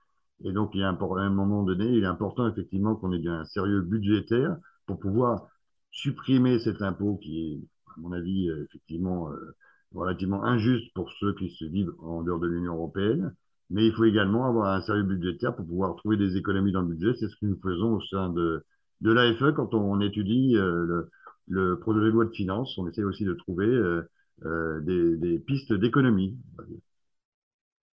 Et 0.43 0.51
donc, 0.51 0.71
il 0.73 0.81
y 0.81 0.83
a 0.83 0.89
un, 0.89 0.95
à 0.95 1.21
un 1.21 1.29
moment 1.29 1.63
donné, 1.63 1.85
il 1.85 2.03
est 2.03 2.07
important 2.07 2.47
effectivement 2.47 2.95
qu'on 2.95 3.13
ait 3.13 3.27
un 3.27 3.45
sérieux 3.45 3.81
budgétaire 3.81 4.57
pour 4.85 4.99
pouvoir 4.99 5.47
supprimer 5.91 6.59
cet 6.59 6.81
impôt 6.81 7.17
qui 7.17 7.53
est, 7.53 7.91
à 7.95 7.99
mon 7.99 8.11
avis, 8.11 8.49
effectivement, 8.49 9.31
euh, 9.31 9.55
relativement 9.93 10.43
injuste 10.43 10.93
pour 10.93 11.11
ceux 11.19 11.33
qui 11.35 11.49
se 11.49 11.65
vivent 11.65 11.93
en 11.99 12.21
dehors 12.23 12.39
de 12.39 12.47
l'Union 12.47 12.73
européenne. 12.75 13.33
Mais 13.69 13.85
il 13.85 13.93
faut 13.93 14.05
également 14.05 14.45
avoir 14.45 14.73
un 14.73 14.81
sérieux 14.81 15.03
budgétaire 15.03 15.55
pour 15.55 15.65
pouvoir 15.65 15.95
trouver 15.97 16.17
des 16.17 16.37
économies 16.37 16.71
dans 16.71 16.81
le 16.81 16.87
budget. 16.87 17.17
C'est 17.19 17.27
ce 17.27 17.35
que 17.35 17.45
nous 17.45 17.59
faisons 17.61 17.95
au 17.95 18.01
sein 18.01 18.29
de, 18.29 18.63
de 19.01 19.11
l'AFE 19.11 19.53
quand 19.55 19.73
on 19.73 19.99
étudie 19.99 20.55
euh, 20.55 21.03
le, 21.47 21.79
projet 21.79 21.99
de 21.99 22.05
loi 22.05 22.25
de 22.25 22.31
finances. 22.31 22.77
On 22.77 22.87
essaie 22.87 23.03
aussi 23.03 23.25
de 23.25 23.33
trouver 23.33 23.65
euh, 23.65 24.09
euh, 24.45 24.79
des, 24.81 25.39
pistes 25.39 25.73
d'économie. 25.73 26.37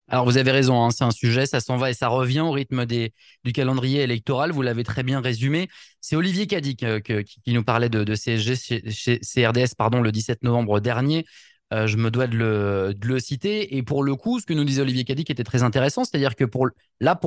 Alors 0.10 0.26
vous 0.26 0.38
avez 0.38 0.52
raison, 0.52 0.84
hein, 0.84 0.92
c'est 0.92 1.06
un 1.06 1.12
sujet, 1.12 1.46
ça 1.46 1.62
s'en 1.62 1.78
va 1.78 1.90
et 1.90 1.94
ça 1.94 2.10
revient 2.10 2.42
au 2.42 2.52
rythme 2.52 2.86
des, 2.86 3.14
du 3.46 3.54
calendrier 3.54 4.02
électoral. 4.02 4.52
Vous 4.52 4.62
l'avez 4.62 4.84
très 4.84 5.04
bien 5.04 5.22
résumé. 5.22 5.70
C'est 6.02 6.18
Olivier 6.18 6.46
Cadic 6.46 6.84
euh, 6.84 7.00
qui, 7.00 7.54
nous 7.54 7.64
parlait 7.64 7.90
de, 7.90 8.14
CSG 8.14 8.56
chez, 8.92 9.20
CRDS 9.22 9.76
pardon, 9.78 10.02
le 10.02 10.12
17 10.12 10.44
novembre 10.44 10.82
dernier. 10.82 11.26
Euh, 11.74 11.88
je 11.88 11.98
me 11.98 12.12
dois 12.12 12.28
de 12.28 12.38
le, 13.02 13.20
citer. 13.20 13.76
Et 13.76 13.84
pour 13.84 14.04
le 14.04 14.16
coup, 14.16 14.40
ce 14.40 14.46
que 14.46 14.54
nous 14.54 14.64
disait 14.64 14.82
Olivier 14.82 15.04
Cadic 15.04 15.30
était 15.30 15.44
très 15.44 15.64
intéressant, 15.64 16.04
c'est-à-dire 16.06 16.36
que 16.36 16.46
pour 16.46 16.68
là, 17.00 17.20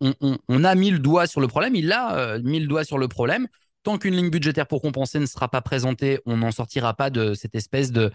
on, 0.00 0.64
a 0.64 0.74
mis 0.74 0.90
le 0.90 0.98
doigt 0.98 1.26
sur 1.26 1.40
le 1.40 1.48
problème, 1.48 1.74
il 1.74 1.90
a 1.92 2.16
euh, 2.16 2.40
mis 2.42 2.60
le 2.60 2.66
doigt 2.66 2.84
sur 2.84 2.98
le 2.98 3.08
problème. 3.08 3.48
Tant 3.82 3.98
qu'une 3.98 4.14
ligne 4.14 4.30
budgétaire 4.30 4.66
pour 4.66 4.82
compenser 4.82 5.18
ne 5.18 5.26
sera 5.26 5.48
pas 5.48 5.62
présentée, 5.62 6.20
on 6.26 6.38
n'en 6.38 6.50
sortira 6.50 6.94
pas 6.94 7.10
de 7.10 7.34
cette 7.34 7.54
espèce 7.54 7.92
de, 7.92 8.12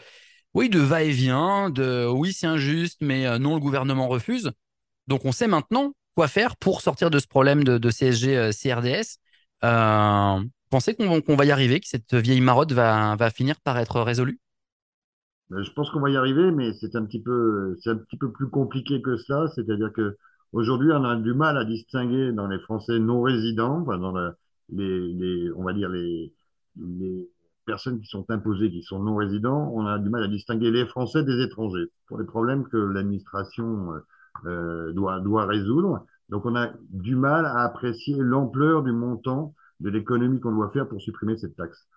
oui, 0.53 0.69
de 0.69 0.79
va-et-vient, 0.79 1.69
de 1.69 2.07
oui, 2.07 2.33
c'est 2.33 2.47
injuste, 2.47 2.99
mais 3.01 3.25
euh, 3.25 3.39
non, 3.39 3.55
le 3.55 3.61
gouvernement 3.61 4.07
refuse. 4.07 4.51
Donc, 5.07 5.25
on 5.25 5.31
sait 5.31 5.47
maintenant 5.47 5.93
quoi 6.15 6.27
faire 6.27 6.55
pour 6.57 6.81
sortir 6.81 7.09
de 7.09 7.19
ce 7.19 7.27
problème 7.27 7.63
de, 7.63 7.89
CSG 7.89 8.51
CRDS. 8.51 9.19
Pensez 10.69 10.93
qu'on 10.93 11.35
va 11.35 11.45
y 11.45 11.51
arriver, 11.51 11.79
que 11.79 11.87
cette 11.87 12.13
vieille 12.13 12.41
marotte 12.41 12.73
va, 12.73 13.31
finir 13.31 13.59
par 13.61 13.79
être 13.79 14.01
résolue? 14.01 14.39
Je 15.51 15.71
pense 15.71 15.89
qu'on 15.89 15.99
va 15.99 16.09
y 16.11 16.17
arriver, 16.17 16.51
mais 16.51 16.73
c'est 16.73 16.95
un 16.95 17.05
petit 17.05 17.21
peu, 17.21 17.75
c'est 17.81 17.89
un 17.89 17.97
petit 17.97 18.17
peu 18.17 18.31
plus 18.31 18.49
compliqué 18.49 19.01
que 19.01 19.17
ça. 19.17 19.47
C'est-à-dire 19.55 19.91
que 19.93 20.17
aujourd'hui, 20.53 20.91
on 20.91 21.03
a 21.03 21.15
du 21.15 21.33
mal 21.33 21.57
à 21.57 21.65
distinguer 21.65 22.31
dans 22.31 22.47
les 22.47 22.59
Français 22.59 22.99
non 22.99 23.21
résidents, 23.21 23.81
dans 23.81 24.13
les, 24.69 25.13
les, 25.13 25.51
on 25.55 25.63
va 25.63 25.73
dire 25.73 25.89
les, 25.89 26.31
les 26.77 27.29
personnes 27.65 27.99
qui 27.99 28.07
sont 28.07 28.29
imposées, 28.29 28.69
qui 28.69 28.83
sont 28.83 28.99
non 29.01 29.15
résidents, 29.15 29.71
on 29.73 29.85
a 29.87 29.97
du 29.97 30.09
mal 30.09 30.23
à 30.23 30.27
distinguer 30.27 30.71
les 30.71 30.85
Français 30.85 31.23
des 31.23 31.41
étrangers 31.41 31.87
pour 32.07 32.19
les 32.19 32.25
problèmes 32.25 32.67
que 32.67 32.77
l'administration 32.77 33.93
euh, 33.93 33.99
euh, 34.45 34.93
doit, 34.93 35.19
doit 35.19 35.45
résoudre. 35.45 36.05
Donc 36.29 36.45
on 36.45 36.55
a 36.55 36.69
du 36.91 37.15
mal 37.15 37.45
à 37.45 37.63
apprécier 37.63 38.15
l'ampleur 38.17 38.83
du 38.83 38.91
montant 38.91 39.55
de 39.79 39.89
l'économie 39.89 40.39
qu'on 40.39 40.53
doit 40.53 40.69
faire 40.69 40.87
pour 40.87 41.01
supprimer 41.01 41.37
cette 41.37 41.55
taxe. 41.55 41.87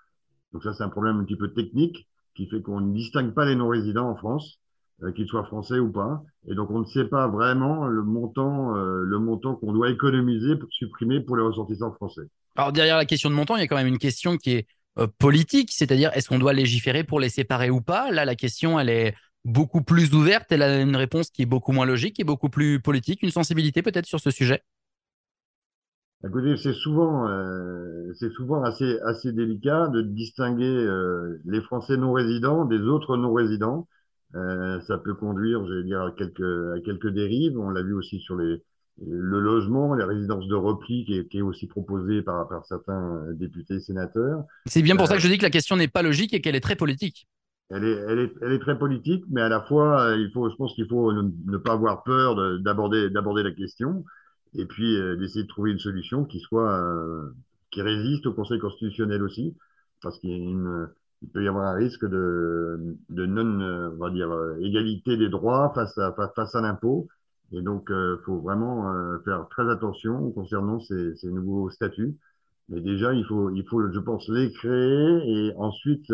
Donc 0.52 0.62
ça, 0.62 0.72
c'est 0.72 0.84
un 0.84 0.88
problème 0.88 1.18
un 1.18 1.24
petit 1.24 1.36
peu 1.36 1.52
technique 1.52 2.06
qui 2.34 2.48
fait 2.48 2.62
qu'on 2.62 2.80
ne 2.80 2.94
distingue 2.94 3.34
pas 3.34 3.44
les 3.44 3.56
non-résidents 3.56 4.08
en 4.08 4.16
France, 4.16 4.58
euh, 5.02 5.12
qu'ils 5.12 5.26
soient 5.26 5.44
français 5.44 5.78
ou 5.78 5.90
pas. 5.90 6.22
Et 6.48 6.54
donc 6.54 6.70
on 6.70 6.80
ne 6.80 6.86
sait 6.86 7.04
pas 7.04 7.28
vraiment 7.28 7.86
le 7.86 8.02
montant, 8.02 8.72
le 8.74 9.18
montant 9.18 9.54
qu'on 9.54 9.72
doit 9.72 9.90
économiser 9.90 10.56
pour 10.56 10.68
supprimer 10.72 11.20
pour 11.20 11.36
les 11.36 11.42
ressortissants 11.42 11.92
français. 11.92 12.22
Alors 12.56 12.72
derrière 12.72 12.96
la 12.96 13.06
question 13.06 13.30
de 13.30 13.34
montant, 13.34 13.56
il 13.56 13.60
y 13.60 13.62
a 13.62 13.66
quand 13.66 13.76
même 13.76 13.86
une 13.86 13.98
question 13.98 14.36
qui 14.36 14.52
est 14.52 14.66
euh, 14.98 15.06
politique, 15.18 15.70
c'est-à-dire 15.72 16.10
est-ce 16.14 16.28
qu'on 16.28 16.38
doit 16.38 16.52
légiférer 16.52 17.02
pour 17.02 17.18
les 17.18 17.30
séparer 17.30 17.70
ou 17.70 17.80
pas? 17.80 18.10
Là, 18.10 18.26
la 18.26 18.34
question, 18.34 18.78
elle 18.78 18.90
est 18.90 19.14
beaucoup 19.44 19.82
plus 19.82 20.12
ouverte, 20.12 20.52
elle 20.52 20.62
a 20.62 20.80
une 20.80 20.96
réponse 20.96 21.30
qui 21.30 21.42
est 21.42 21.46
beaucoup 21.46 21.72
moins 21.72 21.86
logique 21.86 22.20
et 22.20 22.24
beaucoup 22.24 22.50
plus 22.50 22.78
politique, 22.78 23.22
une 23.22 23.30
sensibilité 23.30 23.80
peut-être 23.80 24.04
sur 24.04 24.20
ce 24.20 24.30
sujet? 24.30 24.62
Écoutez, 26.24 26.56
c'est 26.56 26.72
souvent, 26.72 27.28
euh, 27.28 28.12
c'est 28.14 28.30
souvent 28.30 28.62
assez, 28.62 28.98
assez 29.00 29.32
délicat 29.32 29.88
de 29.88 30.02
distinguer 30.02 30.64
euh, 30.64 31.40
les 31.44 31.60
Français 31.60 31.96
non 31.96 32.12
résidents 32.12 32.64
des 32.64 32.78
autres 32.78 33.16
non 33.16 33.32
résidents. 33.32 33.88
ça 34.32 34.98
peut 34.98 35.14
conduire, 35.14 35.66
j'allais 35.66 35.82
dire, 35.82 36.02
à 36.02 36.12
quelques, 36.12 36.40
à 36.40 36.80
quelques 36.84 37.08
dérives. 37.08 37.58
On 37.58 37.70
l'a 37.70 37.82
vu 37.82 37.92
aussi 37.92 38.20
sur 38.20 38.36
les, 38.36 38.62
le 39.04 39.40
logement, 39.40 39.94
les 39.94 40.04
résidences 40.04 40.46
de 40.46 40.54
repli 40.54 41.04
qui 41.04 41.38
est, 41.38 41.42
aussi 41.42 41.66
proposé 41.66 42.22
par, 42.22 42.48
par 42.48 42.64
certains 42.66 43.24
députés 43.32 43.74
et 43.74 43.80
sénateurs. 43.80 44.44
C'est 44.66 44.82
bien 44.82 44.94
pour 44.94 45.08
ça 45.08 45.16
que 45.16 45.22
je 45.22 45.28
dis 45.28 45.38
que 45.38 45.42
la 45.42 45.50
question 45.50 45.76
n'est 45.76 45.88
pas 45.88 46.02
logique 46.02 46.34
et 46.34 46.40
qu'elle 46.40 46.54
est 46.54 46.60
très 46.60 46.76
politique. 46.76 47.26
Elle 47.70 47.84
est, 47.84 47.98
elle, 48.08 48.18
est, 48.20 48.32
elle 48.42 48.52
est 48.52 48.58
très 48.58 48.78
politique, 48.78 49.24
mais 49.30 49.40
à 49.40 49.48
la 49.48 49.62
fois, 49.62 50.14
il 50.16 50.30
faut, 50.32 50.48
je 50.48 50.54
pense 50.56 50.74
qu'il 50.74 50.86
faut 50.86 51.12
ne, 51.12 51.56
pas 51.56 51.72
avoir 51.72 52.04
peur 52.04 52.36
d'aborder 52.60 53.10
d'aborder 53.10 53.42
la 53.42 53.50
question 53.50 54.04
et 54.54 54.66
puis 54.66 54.96
euh, 54.96 55.16
d'essayer 55.16 55.44
de 55.44 55.48
trouver 55.48 55.72
une 55.72 55.78
solution 55.78 56.24
qui 56.24 56.40
soit 56.40 56.70
euh, 56.78 57.30
qui 57.70 57.82
résiste 57.82 58.26
au 58.26 58.34
Conseil 58.34 58.58
constitutionnel 58.58 59.22
aussi, 59.22 59.56
parce 60.02 60.18
qu'il 60.18 60.30
il 61.22 61.28
peut 61.28 61.44
y 61.44 61.48
avoir 61.48 61.66
un 61.68 61.74
risque 61.76 62.04
de, 62.04 62.96
de 63.08 63.26
non, 63.26 63.92
on 63.92 63.96
va 63.96 64.10
dire, 64.10 64.30
égalité 64.60 65.16
des 65.16 65.28
droits 65.28 65.72
face 65.72 65.96
à, 65.96 66.12
face 66.34 66.54
à 66.56 66.60
l'impôt 66.60 67.08
et 67.52 67.60
donc, 67.60 67.86
il 67.90 67.94
euh, 67.94 68.16
faut 68.24 68.40
vraiment 68.40 68.92
euh, 68.92 69.18
faire 69.24 69.46
très 69.50 69.70
attention 69.70 70.30
concernant 70.32 70.80
ces, 70.80 71.14
ces, 71.16 71.28
nouveaux 71.30 71.70
statuts. 71.70 72.16
Mais 72.68 72.80
déjà, 72.80 73.12
il 73.12 73.24
faut, 73.26 73.50
il 73.50 73.64
faut, 73.68 73.90
je 73.92 73.98
pense, 73.98 74.28
les 74.28 74.52
créer 74.52 75.20
et 75.26 75.54
ensuite 75.56 76.10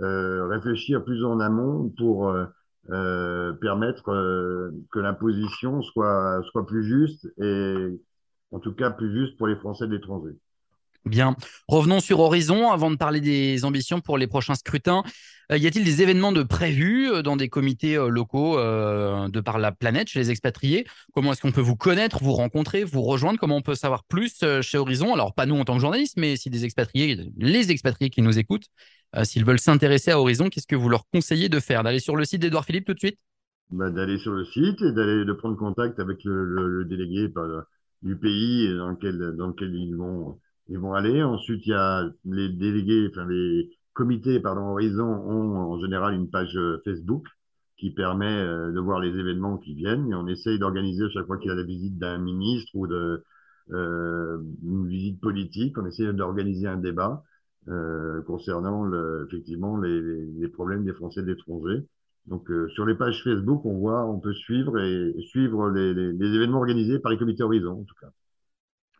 euh, 0.00 0.46
réfléchir 0.48 1.04
plus 1.04 1.24
en 1.24 1.40
amont 1.40 1.90
pour 1.96 2.28
euh, 2.28 2.44
permettre 2.86 4.02
que 4.90 4.98
l'imposition 4.98 5.82
soit, 5.82 6.42
soit 6.50 6.66
plus 6.66 6.84
juste 6.84 7.26
et 7.38 8.00
en 8.52 8.60
tout 8.60 8.74
cas 8.74 8.90
plus 8.90 9.12
juste 9.12 9.36
pour 9.38 9.46
les 9.46 9.56
Français 9.56 9.86
de 9.86 9.92
l'étranger. 9.92 10.32
Bien. 11.04 11.36
Revenons 11.68 12.00
sur 12.00 12.20
Horizon 12.20 12.70
avant 12.70 12.90
de 12.90 12.96
parler 12.96 13.20
des 13.20 13.64
ambitions 13.66 14.00
pour 14.00 14.16
les 14.16 14.26
prochains 14.26 14.54
scrutins. 14.54 15.02
Euh, 15.52 15.58
y 15.58 15.66
a-t-il 15.66 15.84
des 15.84 16.00
événements 16.00 16.32
de 16.32 16.42
prévus 16.42 17.10
euh, 17.10 17.20
dans 17.20 17.36
des 17.36 17.50
comités 17.50 17.96
euh, 17.96 18.08
locaux 18.08 18.56
de 18.56 19.40
par 19.40 19.58
la 19.58 19.72
planète 19.72 20.08
chez 20.08 20.18
les 20.18 20.30
expatriés? 20.30 20.86
Comment 21.12 21.32
est-ce 21.32 21.42
qu'on 21.42 21.52
peut 21.52 21.60
vous 21.60 21.76
connaître, 21.76 22.22
vous 22.22 22.32
rencontrer, 22.32 22.84
vous 22.84 23.02
rejoindre? 23.02 23.38
Comment 23.38 23.56
on 23.56 23.62
peut 23.62 23.74
savoir 23.74 24.04
plus 24.04 24.42
chez 24.62 24.78
Horizon? 24.78 25.12
Alors, 25.12 25.34
pas 25.34 25.44
nous 25.44 25.56
en 25.56 25.64
tant 25.64 25.74
que 25.74 25.80
journalistes, 25.80 26.16
mais 26.16 26.36
si 26.36 26.48
des 26.48 26.64
expatriés, 26.64 27.30
les 27.36 27.70
expatriés 27.70 28.10
qui 28.10 28.22
nous 28.22 28.38
écoutent, 28.38 28.68
s'ils 29.22 29.44
veulent 29.44 29.60
s'intéresser 29.60 30.10
à 30.10 30.18
Horizon, 30.18 30.48
qu'est-ce 30.48 30.66
que 30.66 30.76
vous 30.76 30.88
leur 30.88 31.06
conseillez 31.12 31.48
de 31.48 31.60
faire? 31.60 31.82
D'aller 31.82 32.00
sur 32.00 32.16
le 32.16 32.24
site 32.24 32.40
d'Edouard 32.40 32.64
Philippe 32.64 32.86
tout 32.86 32.94
de 32.94 32.98
suite? 32.98 33.18
Bah, 33.70 33.90
D'aller 33.90 34.18
sur 34.18 34.32
le 34.32 34.44
site 34.44 34.80
et 34.80 34.92
d'aller 34.92 35.24
de 35.24 35.32
prendre 35.32 35.56
contact 35.56 36.00
avec 36.00 36.24
le, 36.24 36.84
délégué 36.84 37.28
du 38.02 38.16
pays 38.16 38.74
dans 38.74 38.88
lequel, 38.88 39.34
dans 39.36 39.48
lequel 39.48 39.74
ils 39.74 39.94
vont 39.94 40.38
ils 40.68 40.78
vont 40.78 40.94
aller. 40.94 41.22
Ensuite, 41.22 41.66
il 41.66 41.70
y 41.70 41.74
a 41.74 42.08
les 42.24 42.48
délégués, 42.48 43.08
enfin 43.10 43.26
les 43.28 43.70
comités, 43.92 44.40
pardon, 44.40 44.72
Horizon 44.72 45.04
ont 45.04 45.56
en 45.72 45.80
général 45.80 46.14
une 46.14 46.30
page 46.30 46.56
euh, 46.56 46.80
Facebook 46.84 47.26
qui 47.76 47.90
permet 47.90 48.26
euh, 48.26 48.72
de 48.72 48.80
voir 48.80 49.00
les 49.00 49.18
événements 49.18 49.58
qui 49.58 49.74
viennent. 49.74 50.10
Et 50.10 50.14
on 50.14 50.26
essaye 50.26 50.58
d'organiser 50.58 51.08
chaque 51.10 51.26
fois 51.26 51.38
qu'il 51.38 51.48
y 51.48 51.52
a 51.52 51.56
la 51.56 51.62
visite 51.62 51.98
d'un 51.98 52.18
ministre 52.18 52.70
ou 52.74 52.86
de 52.86 53.24
euh, 53.72 54.38
une 54.62 54.86
visite 54.88 55.20
politique, 55.20 55.78
on 55.78 55.86
essaye 55.86 56.12
d'organiser 56.12 56.66
un 56.66 56.76
débat 56.76 57.22
euh, 57.68 58.20
concernant 58.22 58.84
le, 58.84 59.26
effectivement 59.26 59.78
les, 59.78 60.00
les, 60.38 60.48
problèmes 60.48 60.84
des 60.84 60.92
Français 60.92 61.22
de 61.22 61.28
l'étranger. 61.28 61.86
Donc 62.26 62.50
euh, 62.50 62.68
sur 62.68 62.84
les 62.84 62.94
pages 62.94 63.22
Facebook, 63.24 63.64
on 63.64 63.78
voit, 63.78 64.04
on 64.06 64.20
peut 64.20 64.34
suivre 64.34 64.78
et 64.78 65.14
suivre 65.28 65.70
les, 65.70 65.94
les 65.94 66.34
événements 66.34 66.58
organisés 66.58 66.98
par 66.98 67.10
les 67.10 67.18
comités 67.18 67.42
Horizon 67.42 67.80
en 67.80 67.84
tout 67.84 67.94
cas. 68.00 68.10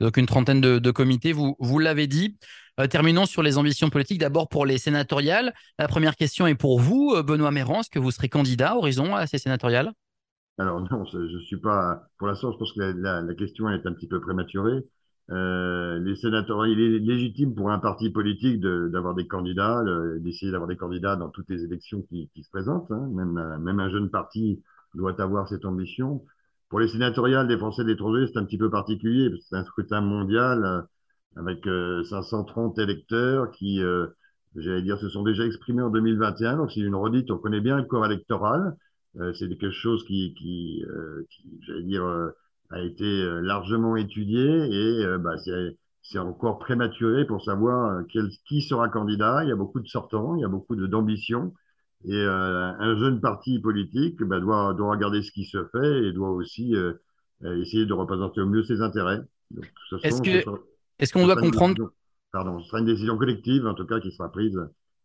Donc 0.01 0.17
une 0.17 0.27
trentaine 0.27 0.61
de, 0.61 0.91
comités, 0.91 1.33
vous, 1.33 1.57
vous 1.59 1.79
l'avez 1.79 2.07
dit. 2.07 2.37
Euh, 2.81 2.87
terminons 2.87 3.27
sur 3.27 3.43
les 3.43 3.59
ambitions 3.59 3.91
politiques. 3.91 4.19
D'abord 4.19 4.49
pour 4.49 4.67
les 4.67 4.79
sénatoriales. 4.79 5.55
La 5.79 5.89
première 5.89 6.17
question 6.17 6.47
est 6.47 6.55
pour 6.55 6.81
vous, 6.81 7.13
euh, 7.15 7.23
Benoît. 7.23 7.53
Est-ce 7.53 7.91
que 7.91 7.99
vous 7.99 8.11
serez 8.11 8.29
candidat 8.29 8.77
Horizon 8.77 9.15
à 9.15 9.27
ces 9.27 9.39
sénatoriales? 9.39 9.93
Alors 10.59 10.81
non, 10.81 11.05
je 11.05 11.19
ne 11.19 11.41
suis 11.41 11.59
pas. 11.59 12.05
Pour 12.19 12.29
l'instant, 12.29 12.53
je 12.53 12.59
pense 12.59 12.73
que 12.73 12.81
la, 12.81 13.35
question 13.35 13.71
est 13.71 13.87
un 13.87 13.93
petit 13.93 14.09
peu 14.09 14.21
prématurée. 14.21 14.85
Euh, 15.31 15.99
les 16.01 16.17
sénatoriales, 16.17 16.79
il 16.79 16.95
est 16.95 16.99
légitime 16.99 17.55
pour 17.55 17.71
un 17.71 17.79
parti 17.79 18.11
politique 18.11 18.61
d'avoir 18.61 19.15
des 19.15 19.27
candidats, 19.27 19.83
d'essayer 20.19 20.53
d'avoir 20.53 20.69
des 20.69 20.77
candidats 20.77 21.17
dans 21.17 21.31
toutes 21.31 21.49
les 21.49 21.65
élections 21.65 22.03
qui, 22.03 22.31
se 22.43 22.51
présentent. 22.51 22.91
Hein. 22.91 23.09
Même, 23.13 23.59
même 23.61 23.81
un 23.81 23.91
jeune 23.91 24.11
parti 24.11 24.63
doit 24.95 25.21
avoir 25.21 25.49
cette 25.49 25.65
ambition. 25.65 26.25
Pour 26.69 26.81
les 26.81 26.89
sénatoriales 26.89 27.47
des 27.49 27.57
Français 27.59 27.85
de 27.85 27.89
l'étranger, 27.89 28.27
c'est 28.27 28.39
un 28.39 28.45
petit 28.45 28.59
peu 28.59 28.71
particulier, 28.71 29.31
parce 29.31 29.43
que 29.43 29.47
c'est 29.51 29.57
un 29.57 29.65
scrutin 29.65 30.01
mondial 30.01 30.65
euh, 30.65 30.83
avec 31.37 31.65
530 31.65 32.79
euh, 32.79 32.83
électeurs 32.83 33.51
qui, 33.53 33.83
euh, 33.83 34.07
j'allais 34.57 34.83
dire, 34.83 34.99
se 34.99 35.09
sont 35.09 35.23
déjà 35.23 35.45
exprimés 35.45 35.83
en 35.83 35.91
2021. 35.91 36.57
Donc 36.57 36.73
c'est 36.73 36.81
une 36.81 36.95
redite, 36.95 37.31
on 37.31 37.39
connaît 37.39 37.61
bien 37.61 37.77
le 37.77 37.85
corps 37.85 38.07
électoral. 38.07 38.77
c'est 39.35 39.49
quelque 39.49 39.71
chose 39.71 40.05
qui, 40.07 40.35
qui, 40.35 40.85
j'allais 41.61 41.85
dire, 41.85 42.05
a 42.71 42.81
été 42.81 43.25
largement 43.43 43.97
étudié 43.97 44.43
et 44.43 45.07
bah, 45.19 45.37
c'est 46.03 46.19
encore 46.19 46.59
prématuré 46.59 47.25
pour 47.25 47.43
savoir 47.45 48.05
qui 48.49 48.63
sera 48.63 48.89
candidat. 48.89 49.45
Il 49.45 49.49
y 49.49 49.53
a 49.53 49.57
beaucoup 49.57 49.81
de 49.81 49.87
sortants, 49.87 50.35
il 50.37 50.41
y 50.41 50.45
a 50.45 50.49
beaucoup 50.49 50.75
d'ambition. 50.75 51.53
Et 52.07 52.15
euh, 52.15 52.73
un 52.79 52.99
jeune 52.99 53.21
parti 53.21 53.59
politique 53.59 54.23
bah, 54.23 54.39
doit, 54.39 54.75
doit 54.75 54.91
regarder 54.91 55.23
ce 55.23 55.33
qui 55.33 55.45
se 55.45 55.65
fait 55.73 56.05
et 56.05 56.13
doit 56.13 56.31
aussi 56.31 56.75
euh, 56.75 56.93
essayer 57.43 57.87
de 57.87 57.93
représenter 57.95 58.41
au 58.41 58.47
mieux 58.47 58.63
ses 58.63 58.83
intérêts. 58.83 59.21
Est-ce 60.03 60.21
que 60.23 61.13
qu'on 61.13 61.27
doit 61.27 61.37
comprendre 61.37 61.93
Pardon, 62.33 62.61
ce 62.61 62.69
sera 62.69 62.81
une 62.81 62.87
décision 62.87 63.17
collective, 63.17 63.67
en 63.67 63.75
tout 63.75 63.87
cas, 63.87 64.01
qui 64.01 64.11
sera 64.11 64.31
prise 64.31 64.59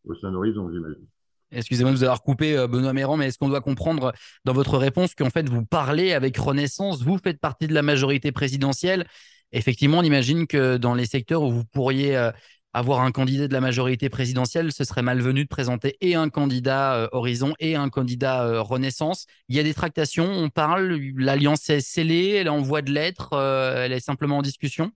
au 0.06 0.16
sein 0.16 0.32
d'Horizon, 0.32 0.70
j'imagine. 0.72 1.06
Excusez-moi 1.52 1.92
de 1.92 1.98
vous 1.98 2.04
avoir 2.04 2.22
coupé, 2.22 2.58
euh, 2.58 2.68
Benoît 2.68 2.94
Méran, 2.94 3.18
mais 3.18 3.28
est-ce 3.28 3.38
qu'on 3.38 3.50
doit 3.50 3.62
comprendre 3.62 4.12
dans 4.46 4.54
votre 4.54 4.78
réponse 4.78 5.16
qu'en 5.16 5.30
fait, 5.30 5.48
vous 5.48 5.66
parlez 5.66 6.14
avec 6.14 6.38
Renaissance, 6.38 7.02
vous 7.02 7.18
faites 7.18 7.40
partie 7.40 7.68
de 7.68 7.74
la 7.74 7.82
majorité 7.82 8.32
présidentielle? 8.32 9.08
Effectivement, 9.52 10.00
on 10.00 10.04
imagine 10.04 10.48
que 10.48 10.78
dans 10.78 10.94
les 10.94 11.06
secteurs 11.06 11.42
où 11.42 11.52
vous 11.52 11.66
pourriez 11.66 12.16
avoir 12.74 13.02
un 13.02 13.12
candidat 13.12 13.48
de 13.48 13.54
la 13.54 13.62
majorité 13.62 14.10
présidentielle, 14.10 14.72
ce 14.72 14.84
serait 14.84 15.02
malvenu 15.02 15.44
de 15.44 15.50
présenter 15.50 15.98
et 16.02 16.16
un 16.16 16.30
candidat 16.30 16.96
euh, 16.96 17.08
Horizon 17.12 17.54
et 17.60 17.76
un 17.76 17.90
candidat 17.90 18.46
euh, 18.46 18.62
Renaissance. 18.62 19.26
Il 19.48 19.56
y 19.56 19.60
a 19.60 19.64
des 19.64 19.74
tractations, 19.74 20.30
on 20.30 20.50
parle, 20.50 21.00
l'alliance 21.18 21.70
est 21.70 21.80
scellée, 21.80 22.36
elle 22.36 22.48
est 22.48 22.52
en 22.52 22.62
voie 22.62 22.82
de 22.82 22.92
l'être, 22.92 23.34
euh, 23.34 23.86
elle 23.86 23.92
est 23.92 24.00
simplement 24.00 24.38
en 24.38 24.42
discussion? 24.42 24.92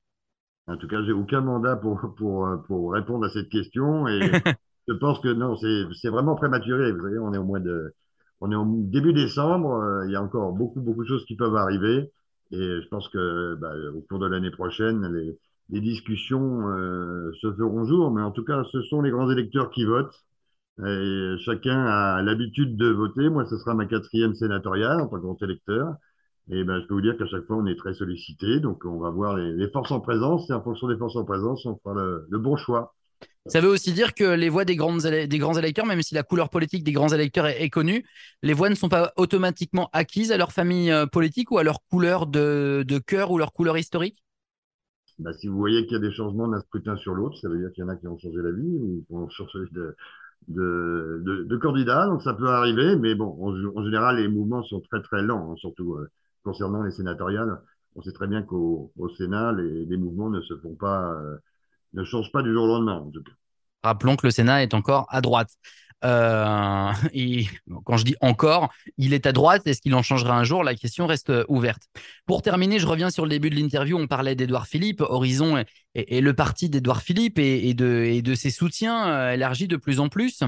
En 0.67 0.77
tout 0.77 0.87
cas, 0.87 1.03
j'ai 1.03 1.11
aucun 1.11 1.41
mandat 1.41 1.75
pour, 1.75 1.99
pour, 2.15 2.47
pour 2.67 2.93
répondre 2.93 3.25
à 3.25 3.29
cette 3.29 3.49
question 3.49 4.07
et 4.07 4.19
je 4.87 4.93
pense 4.93 5.19
que 5.19 5.33
non, 5.33 5.57
c'est 5.57 6.09
vraiment 6.09 6.35
prématuré. 6.35 6.91
Vous 6.91 7.01
savez, 7.01 7.19
on 7.19 7.33
est 7.33 7.37
au 7.37 7.43
mois 7.43 7.59
de, 7.59 7.93
on 8.39 8.51
est 8.51 8.55
au 8.55 8.65
début 8.65 9.13
décembre, 9.13 10.03
il 10.05 10.11
y 10.11 10.15
a 10.15 10.21
encore 10.21 10.53
beaucoup, 10.53 10.79
beaucoup 10.79 11.03
de 11.03 11.07
choses 11.07 11.25
qui 11.25 11.35
peuvent 11.35 11.55
arriver 11.55 12.11
et 12.51 12.81
je 12.81 12.87
pense 12.89 13.09
que 13.09 13.55
bah, 13.55 13.73
au 13.95 14.01
cours 14.01 14.19
de 14.19 14.27
l'année 14.27 14.51
prochaine, 14.51 15.11
les, 15.11 15.37
les 15.69 15.81
discussions 15.81 16.67
euh, 16.69 17.31
se 17.41 17.51
feront 17.53 17.85
jour, 17.85 18.11
mais 18.11 18.21
en 18.21 18.31
tout 18.31 18.43
cas, 18.43 18.63
ce 18.71 18.81
sont 18.83 19.01
les 19.01 19.11
grands 19.11 19.29
électeurs 19.29 19.69
qui 19.71 19.85
votent. 19.85 20.23
Chacun 21.45 21.85
a 21.85 22.21
l'habitude 22.23 22.77
de 22.77 22.87
voter. 22.87 23.29
Moi, 23.29 23.45
ce 23.45 23.57
sera 23.57 23.73
ma 23.73 23.85
quatrième 23.85 24.33
sénatoriale 24.33 25.01
en 25.01 25.07
tant 25.07 25.17
que 25.17 25.21
grand 25.21 25.41
électeur. 25.41 25.95
Et 26.49 26.63
ben, 26.63 26.81
je 26.81 26.87
peux 26.87 26.95
vous 26.95 27.01
dire 27.01 27.17
qu'à 27.17 27.27
chaque 27.27 27.45
fois, 27.45 27.57
on 27.57 27.65
est 27.67 27.77
très 27.77 27.93
sollicité. 27.93 28.59
Donc, 28.59 28.83
on 28.85 28.99
va 28.99 29.09
voir 29.09 29.37
les, 29.37 29.69
forces 29.69 29.91
en 29.91 29.99
présence. 29.99 30.49
Et 30.49 30.53
en 30.53 30.61
fonction 30.61 30.87
des 30.87 30.97
forces 30.97 31.15
en 31.15 31.23
présence, 31.23 31.65
on 31.65 31.77
fera 31.77 31.93
le, 31.95 32.39
bon 32.39 32.57
choix. 32.57 32.95
Ça 33.45 33.61
veut 33.61 33.69
aussi 33.69 33.93
dire 33.93 34.13
que 34.13 34.23
les 34.23 34.49
voix 34.49 34.65
des, 34.65 34.75
grandes, 34.75 35.01
des 35.01 35.37
grands 35.37 35.57
électeurs, 35.57 35.85
même 35.85 36.01
si 36.01 36.15
la 36.15 36.23
couleur 36.23 36.49
politique 36.49 36.83
des 36.83 36.91
grands 36.91 37.09
électeurs 37.09 37.45
est, 37.45 37.69
connue, 37.69 38.05
les 38.41 38.53
voix 38.53 38.69
ne 38.69 38.75
sont 38.75 38.89
pas 38.89 39.13
automatiquement 39.15 39.89
acquises 39.93 40.31
à 40.31 40.37
leur 40.37 40.51
famille 40.51 40.91
euh, 40.91 41.05
politique 41.05 41.51
ou 41.51 41.57
à 41.57 41.63
leur 41.63 41.79
couleur 41.89 42.25
de 42.25 42.99
cœur 43.05 43.31
ou 43.31 43.37
leur 43.37 43.53
couleur 43.53 43.77
historique? 43.77 44.23
Bah, 45.23 45.31
si 45.33 45.47
vous 45.47 45.57
voyez 45.57 45.85
qu'il 45.85 45.93
y 45.93 45.95
a 45.95 45.99
des 45.99 46.11
changements 46.11 46.49
d'un 46.49 46.59
scrutin 46.59 46.97
sur 46.97 47.13
l'autre, 47.13 47.37
ça 47.39 47.47
veut 47.47 47.57
dire 47.57 47.71
qu'il 47.71 47.83
y 47.83 47.85
en 47.85 47.89
a 47.89 47.95
qui 47.95 48.07
ont 48.07 48.17
changé 48.17 48.41
la 48.41 48.51
vie 48.51 48.77
ou 48.77 49.05
qui 49.07 49.13
ont 49.13 49.29
changé 49.29 49.59
de, 49.71 49.95
de, 50.49 51.57
candidat. 51.57 52.07
Donc 52.07 52.21
ça 52.21 52.33
peut 52.33 52.49
arriver, 52.49 52.97
mais 52.97 53.15
bon, 53.15 53.37
en, 53.41 53.83
général, 53.83 54.17
les 54.17 54.27
mouvements 54.27 54.63
sont 54.63 54.81
très 54.81 55.01
très 55.01 55.21
lents, 55.21 55.51
hein, 55.51 55.55
surtout 55.55 55.93
euh, 55.93 56.09
concernant 56.43 56.83
les 56.83 56.91
sénatoriales. 56.91 57.57
On 57.95 58.01
sait 58.01 58.11
très 58.11 58.27
bien 58.27 58.43
qu'au 58.43 58.91
au 58.97 59.09
Sénat, 59.09 59.53
les, 59.53 59.97
mouvements 59.97 60.29
ne 60.29 60.41
se 60.41 60.57
font 60.57 60.75
pas, 60.75 61.13
euh, 61.13 61.37
ne 61.93 62.03
changent 62.03 62.31
pas 62.33 62.41
du 62.41 62.51
jour 62.51 62.65
au 62.65 62.67
lendemain. 62.67 63.09
Rappelons 63.81 64.17
que 64.17 64.27
le 64.27 64.31
Sénat 64.31 64.63
est 64.63 64.73
encore 64.73 65.05
à 65.09 65.21
droite. 65.21 65.51
Euh, 66.03 66.91
et 67.13 67.47
quand 67.85 67.97
je 67.97 68.05
dis 68.05 68.15
encore, 68.21 68.71
il 68.97 69.13
est 69.13 69.25
à 69.25 69.31
droite. 69.31 69.65
Est-ce 69.65 69.81
qu'il 69.81 69.95
en 69.95 70.01
changera 70.01 70.37
un 70.37 70.43
jour? 70.43 70.63
La 70.63 70.75
question 70.75 71.07
reste 71.07 71.29
euh, 71.29 71.45
ouverte. 71.47 71.83
Pour 72.25 72.41
terminer, 72.41 72.79
je 72.79 72.87
reviens 72.87 73.09
sur 73.09 73.23
le 73.23 73.29
début 73.29 73.49
de 73.49 73.55
l'interview. 73.55 73.97
On 73.97 74.07
parlait 74.07 74.35
d'Edouard 74.35 74.67
Philippe. 74.67 75.01
Horizon 75.01 75.63
et, 75.95 76.21
le 76.21 76.33
parti 76.33 76.69
d'Edouard 76.69 77.01
Philippe 77.01 77.39
et, 77.39 77.73
de, 77.73 78.35
ses 78.35 78.49
soutiens 78.49 79.07
euh, 79.07 79.31
élargit 79.31 79.67
de 79.67 79.77
plus 79.77 79.99
en 79.99 80.09
plus. 80.09 80.43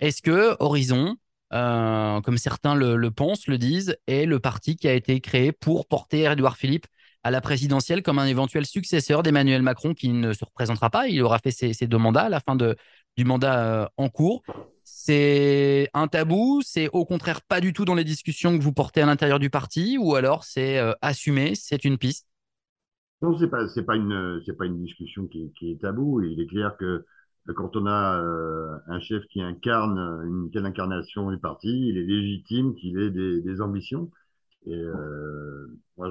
Est-ce 0.00 0.22
que 0.22 0.56
Horizon, 0.58 1.16
comme 1.50 2.38
certains 2.38 2.74
le, 2.74 3.10
pensent, 3.10 3.46
le 3.46 3.58
disent, 3.58 3.96
est 4.06 4.26
le 4.26 4.40
parti 4.40 4.76
qui 4.76 4.88
a 4.88 4.94
été 4.94 5.20
créé 5.20 5.52
pour 5.52 5.86
porter 5.86 6.24
Edouard 6.24 6.56
Philippe 6.56 6.86
à 7.22 7.30
la 7.30 7.40
présidentielle 7.40 8.02
comme 8.02 8.18
un 8.18 8.26
éventuel 8.26 8.66
successeur 8.66 9.22
d'Emmanuel 9.22 9.62
Macron 9.62 9.94
qui 9.94 10.08
ne 10.08 10.32
se 10.32 10.44
représentera 10.44 10.90
pas? 10.90 11.08
Il 11.08 11.20
aura 11.22 11.38
fait 11.38 11.50
ses, 11.50 11.86
deux 11.86 11.98
mandats 11.98 12.24
à 12.24 12.28
la 12.28 12.40
fin 12.40 12.56
du 12.56 13.24
mandat 13.24 13.90
en 13.96 14.08
cours. 14.08 14.42
C'est 15.06 15.88
un 15.94 16.08
tabou, 16.08 16.62
c'est 16.64 16.88
au 16.88 17.04
contraire 17.04 17.40
pas 17.40 17.60
du 17.60 17.72
tout 17.72 17.84
dans 17.84 17.94
les 17.94 18.02
discussions 18.02 18.58
que 18.58 18.62
vous 18.64 18.72
portez 18.72 19.02
à 19.02 19.06
l'intérieur 19.06 19.38
du 19.38 19.50
parti, 19.50 19.98
ou 20.00 20.16
alors 20.16 20.42
c'est 20.42 20.80
euh, 20.80 20.94
assumé, 21.00 21.54
c'est 21.54 21.84
une 21.84 21.96
piste? 21.96 22.26
Non, 23.22 23.38
c'est 23.38 23.46
pas, 23.46 23.68
c'est 23.68 23.84
pas 23.84 23.94
une, 23.94 24.42
pas 24.58 24.66
une 24.66 24.82
discussion 24.82 25.28
qui, 25.28 25.52
est 25.62 25.80
tabou. 25.80 26.22
Il 26.22 26.40
est 26.40 26.48
clair 26.48 26.76
que 26.76 27.04
quand 27.54 27.76
on 27.76 27.86
a 27.86 28.20
euh, 28.20 28.78
un 28.88 28.98
chef 28.98 29.22
qui 29.26 29.40
incarne 29.40 29.96
une 30.26 30.50
telle 30.50 30.66
incarnation 30.66 31.30
du 31.30 31.38
parti, 31.38 31.68
il 31.68 31.98
est 31.98 32.02
légitime 32.02 32.74
qu'il 32.74 32.98
ait 32.98 33.10
des, 33.10 33.60
ambitions. 33.60 34.10
Et 34.66 34.74
euh, 34.74 35.68
moi, 35.96 36.08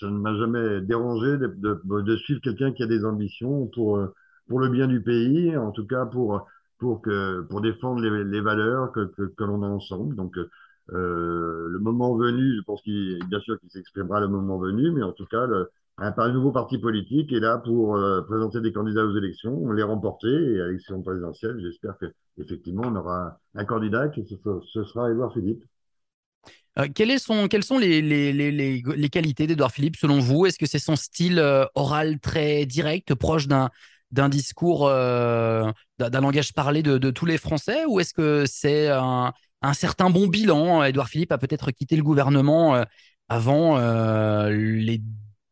ça 0.00 0.06
ne 0.06 0.18
m'a 0.18 0.34
jamais 0.38 0.80
dérangé 0.80 1.36
de, 1.36 1.48
de, 1.48 2.00
de 2.00 2.16
suivre 2.16 2.40
quelqu'un 2.40 2.72
qui 2.72 2.82
a 2.82 2.86
des 2.86 3.04
ambitions 3.04 3.66
pour 3.66 4.00
pour 4.48 4.60
le 4.60 4.70
bien 4.70 4.86
du 4.86 5.02
pays, 5.02 5.54
en 5.54 5.70
tout 5.70 5.86
cas 5.86 6.06
pour 6.06 6.46
pour 6.78 7.02
que 7.02 7.42
pour 7.42 7.60
défendre 7.60 8.00
les, 8.00 8.40
valeurs 8.40 8.92
que, 8.92 9.06
que, 9.06 9.22
que 9.22 9.44
l'on 9.44 9.62
a 9.62 9.66
ensemble. 9.66 10.14
Donc 10.14 10.36
euh, 10.38 11.68
le 11.68 11.78
moment 11.80 12.16
venu, 12.16 12.56
je 12.56 12.62
pense 12.62 12.80
qu'il 12.82 13.18
bien 13.28 13.40
sûr 13.40 13.58
qu'il 13.60 13.70
s'exprimera 13.70 14.20
le 14.20 14.28
moment 14.28 14.58
venu, 14.58 14.90
mais 14.90 15.02
en 15.02 15.12
tout 15.12 15.26
cas 15.26 15.46
le, 15.46 15.70
un, 15.98 16.32
nouveau 16.32 16.52
parti 16.52 16.78
politique 16.78 17.32
est 17.32 17.40
là 17.40 17.58
pour 17.58 17.96
euh, 17.96 18.22
présenter 18.22 18.60
des 18.60 18.72
candidats 18.72 19.04
aux 19.04 19.16
élections, 19.16 19.58
on 19.60 19.72
les 19.72 19.82
remporter 19.82 20.28
et 20.28 20.60
à 20.60 20.66
l'élection 20.66 21.02
présidentielle, 21.02 21.58
j'espère 21.60 21.98
que 21.98 22.06
effectivement 22.40 22.84
on 22.86 22.94
aura 22.94 23.38
un 23.54 23.64
candidat 23.64 24.08
qui 24.08 24.24
ce, 24.24 24.84
sera 24.84 25.10
Édouard 25.10 25.32
Philippe. 25.32 25.64
Euh, 26.78 26.86
quel 26.94 27.10
est 27.10 27.18
son, 27.18 27.48
quelles 27.48 27.64
sont 27.64 27.78
les, 27.78 28.00
les, 28.00 28.32
les, 28.32 28.50
les 28.52 29.08
qualités 29.08 29.48
d'Edouard 29.48 29.72
Philippe 29.72 29.96
selon 29.96 30.20
vous? 30.20 30.46
Est-ce 30.46 30.58
que 30.58 30.66
c'est 30.66 30.78
son 30.78 30.94
style 30.94 31.40
euh, 31.40 31.64
oral 31.74 32.20
très 32.20 32.64
direct, 32.64 33.14
proche 33.16 33.48
d'un 33.48 33.68
d'un 34.10 34.28
discours, 34.28 34.86
euh, 34.88 35.70
d'un 35.98 36.20
langage 36.20 36.52
parlé 36.52 36.82
de, 36.82 37.10
tous 37.10 37.26
les 37.26 37.38
Français 37.38 37.84
Ou 37.86 38.00
est-ce 38.00 38.14
que 38.14 38.44
c'est 38.46 38.88
un, 38.88 39.32
certain 39.74 40.10
bon 40.10 40.26
bilan? 40.26 40.84
Édouard 40.84 41.08
Philippe 41.08 41.32
a 41.32 41.38
peut-être 41.38 41.70
quitté 41.70 41.96
le 41.96 42.02
gouvernement 42.02 42.76
euh, 42.76 42.84
avant 43.28 43.78
euh, 43.78 44.50
les 44.50 45.02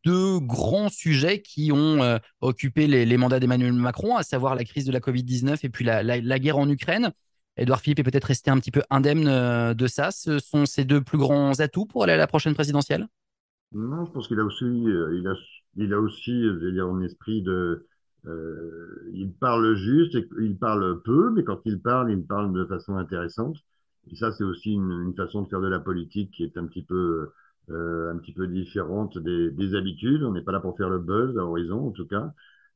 deux 0.05 0.39
grands 0.39 0.89
sujets 0.89 1.41
qui 1.41 1.71
ont 1.71 2.19
occupé 2.39 2.87
les, 2.87 3.17
mandats 3.17 3.39
d'Emmanuel 3.39 3.73
Macron, 3.73 4.15
à 4.15 4.23
savoir 4.23 4.55
la 4.55 4.63
crise 4.63 4.85
de 4.85 4.91
la 4.91 4.99
Covid-19 4.99 5.59
et 5.63 5.69
puis 5.69 5.83
la, 5.83 6.39
guerre 6.39 6.57
en 6.57 6.69
Ukraine. 6.69 7.11
Édouard 7.57 7.81
Philippe 7.81 7.99
est 7.99 8.03
peut-être 8.03 8.25
resté 8.25 8.49
un 8.49 8.57
petit 8.57 8.71
peu 8.71 8.83
indemne 8.89 9.73
de 9.73 9.87
ça. 9.87 10.11
Ce 10.11 10.39
sont 10.39 10.65
ses 10.65 10.85
deux 10.85 11.01
plus 11.01 11.17
grands 11.17 11.59
atouts 11.59 11.87
pour 11.87 12.03
aller 12.03 12.13
à 12.13 12.17
la 12.17 12.27
prochaine 12.27 12.53
présidentielle? 12.53 13.07
Non, 13.73 14.05
je 14.05 14.11
pense 14.11 14.29
qu'il 14.29 14.39
a 14.39 14.45
aussi, 14.45 14.63
il 14.63 15.27
a, 15.27 15.33
il 15.75 15.93
a 15.93 15.99
aussi, 15.99 16.31
je 16.31 16.69
dire, 16.69 16.85
un 16.85 17.01
esprit 17.01 17.41
de, 17.41 17.85
euh, 18.25 19.09
il 19.13 19.31
parle 19.33 19.75
juste, 19.75 20.17
il 20.39 20.57
parle 20.57 21.01
peu, 21.03 21.31
mais 21.31 21.43
quand 21.43 21.61
il 21.65 21.79
parle, 21.81 22.11
il 22.11 22.23
parle 22.25 22.53
de 22.53 22.65
façon 22.65 22.97
intéressante. 22.97 23.57
Et 24.11 24.15
ça, 24.15 24.31
c'est 24.31 24.43
aussi 24.43 24.73
une, 24.73 25.13
façon 25.15 25.43
de 25.43 25.49
faire 25.49 25.61
de 25.61 25.67
la 25.67 25.79
politique 25.79 26.31
qui 26.31 26.43
est 26.43 26.57
un 26.57 26.65
petit 26.67 26.83
peu, 26.83 27.31
euh, 27.69 28.13
différente 28.47 29.17
des, 29.17 29.51
des 29.51 29.75
habitudes. 29.75 30.23
On 30.23 30.31
n'est 30.31 30.41
pas 30.41 30.51
là 30.51 30.59
pour 30.59 30.77
faire 30.77 30.89
le 30.89 30.99
buzz 30.99 31.37
à 31.37 31.43
horizon, 31.45 31.87
en 31.87 31.91
tout 31.91 32.07
cas. 32.07 32.33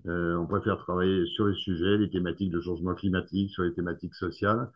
Euh, 0.08 0.36
on 0.36 0.48
préfère 0.48 0.78
travailler 0.78 1.26
sur 1.28 1.48
les 1.48 1.56
sujets, 1.56 1.98
les 1.98 2.10
thématiques 2.10 2.52
de 2.52 2.62
changement 2.62 2.96
climatique, 2.96 3.52
sur 3.52 3.64
les 3.64 3.74
thématiques 3.74 4.16
sociales, 4.16 4.70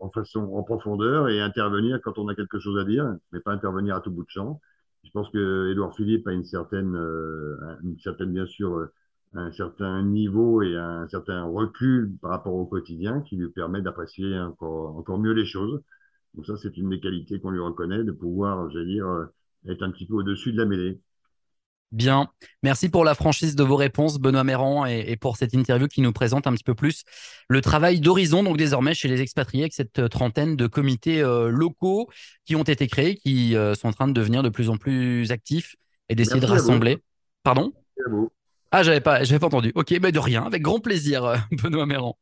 en 0.00 0.10
en 0.34 0.62
profondeur 0.62 1.28
et 1.28 1.40
intervenir 1.40 2.00
quand 2.02 2.18
on 2.18 2.28
a 2.28 2.34
quelque 2.34 2.58
chose 2.58 2.78
à 2.78 2.84
dire, 2.84 3.14
mais 3.32 3.40
pas 3.40 3.52
intervenir 3.52 3.96
à 3.96 4.00
tout 4.00 4.10
bout 4.10 4.24
de 4.24 4.30
champ. 4.30 4.60
Je 5.04 5.10
pense 5.10 5.28
que 5.30 5.70
Édouard 5.70 5.94
Philippe 5.94 6.26
a 6.26 6.32
une 6.32 6.44
certaine, 6.44 6.96
une 7.82 7.98
certaine 7.98 8.32
bien 8.32 8.46
sûr 8.46 8.88
un 9.34 9.52
certain 9.52 10.02
niveau 10.02 10.62
et 10.62 10.76
un 10.76 11.08
certain 11.08 11.44
recul 11.44 12.16
par 12.20 12.30
rapport 12.30 12.54
au 12.54 12.66
quotidien 12.66 13.20
qui 13.22 13.36
lui 13.36 13.48
permet 13.50 13.82
d'apprécier 13.82 14.38
encore, 14.38 14.96
encore 14.96 15.18
mieux 15.18 15.32
les 15.32 15.46
choses. 15.46 15.82
Donc 16.34 16.46
ça, 16.46 16.56
c'est 16.56 16.76
une 16.76 16.90
des 16.90 17.00
qualités 17.00 17.40
qu'on 17.40 17.50
lui 17.50 17.60
reconnaît, 17.60 18.04
de 18.04 18.12
pouvoir, 18.12 18.70
j'allais 18.70 18.86
dire, 18.86 19.06
euh, 19.06 19.24
être 19.68 19.82
un 19.82 19.90
petit 19.90 20.06
peu 20.06 20.14
au-dessus 20.14 20.52
de 20.52 20.58
la 20.58 20.66
mêlée. 20.66 21.00
Bien, 21.92 22.28
merci 22.62 22.88
pour 22.88 23.04
la 23.04 23.14
franchise 23.14 23.54
de 23.54 23.62
vos 23.62 23.76
réponses, 23.76 24.18
Benoît 24.18 24.42
Méran, 24.42 24.86
et, 24.86 25.16
pour 25.16 25.36
cette 25.36 25.54
interview 25.54 25.86
qui 25.86 26.00
nous 26.00 26.12
présente 26.12 26.46
un 26.46 26.52
petit 26.52 26.64
peu 26.64 26.74
plus 26.74 27.04
le 27.48 27.60
travail 27.60 28.00
d'Horizon, 28.00 28.42
donc 28.42 28.56
désormais 28.56 28.92
chez 28.92 29.08
les 29.08 29.20
expatriés, 29.20 29.62
avec 29.62 29.72
cette 29.72 30.08
trentaine 30.08 30.56
de 30.56 30.66
comités 30.66 31.22
euh, 31.22 31.48
locaux 31.48 32.10
qui 32.44 32.56
ont 32.56 32.64
été 32.64 32.88
créés, 32.88 33.14
qui 33.14 33.56
euh, 33.56 33.74
sont 33.74 33.88
en 33.88 33.92
train 33.92 34.08
de 34.08 34.12
devenir 34.12 34.42
de 34.42 34.48
plus 34.48 34.68
en 34.68 34.76
plus 34.76 35.30
actifs 35.30 35.76
et 36.08 36.16
d'essayer 36.16 36.40
de 36.40 36.46
rassembler. 36.46 36.98
Pardon? 37.44 37.72
Merci 37.72 38.08
à 38.08 38.10
vous. 38.10 38.30
Ah, 38.72 38.82
j'avais 38.82 39.00
pas, 39.00 39.24
j'avais 39.24 39.38
pas 39.38 39.46
entendu. 39.46 39.72
Ok, 39.74 39.94
mais 40.02 40.12
de 40.12 40.18
rien, 40.18 40.44
avec 40.44 40.62
grand 40.62 40.80
plaisir, 40.80 41.24
euh, 41.24 41.36
Benoît 41.62 41.86
Méran. 41.86 42.14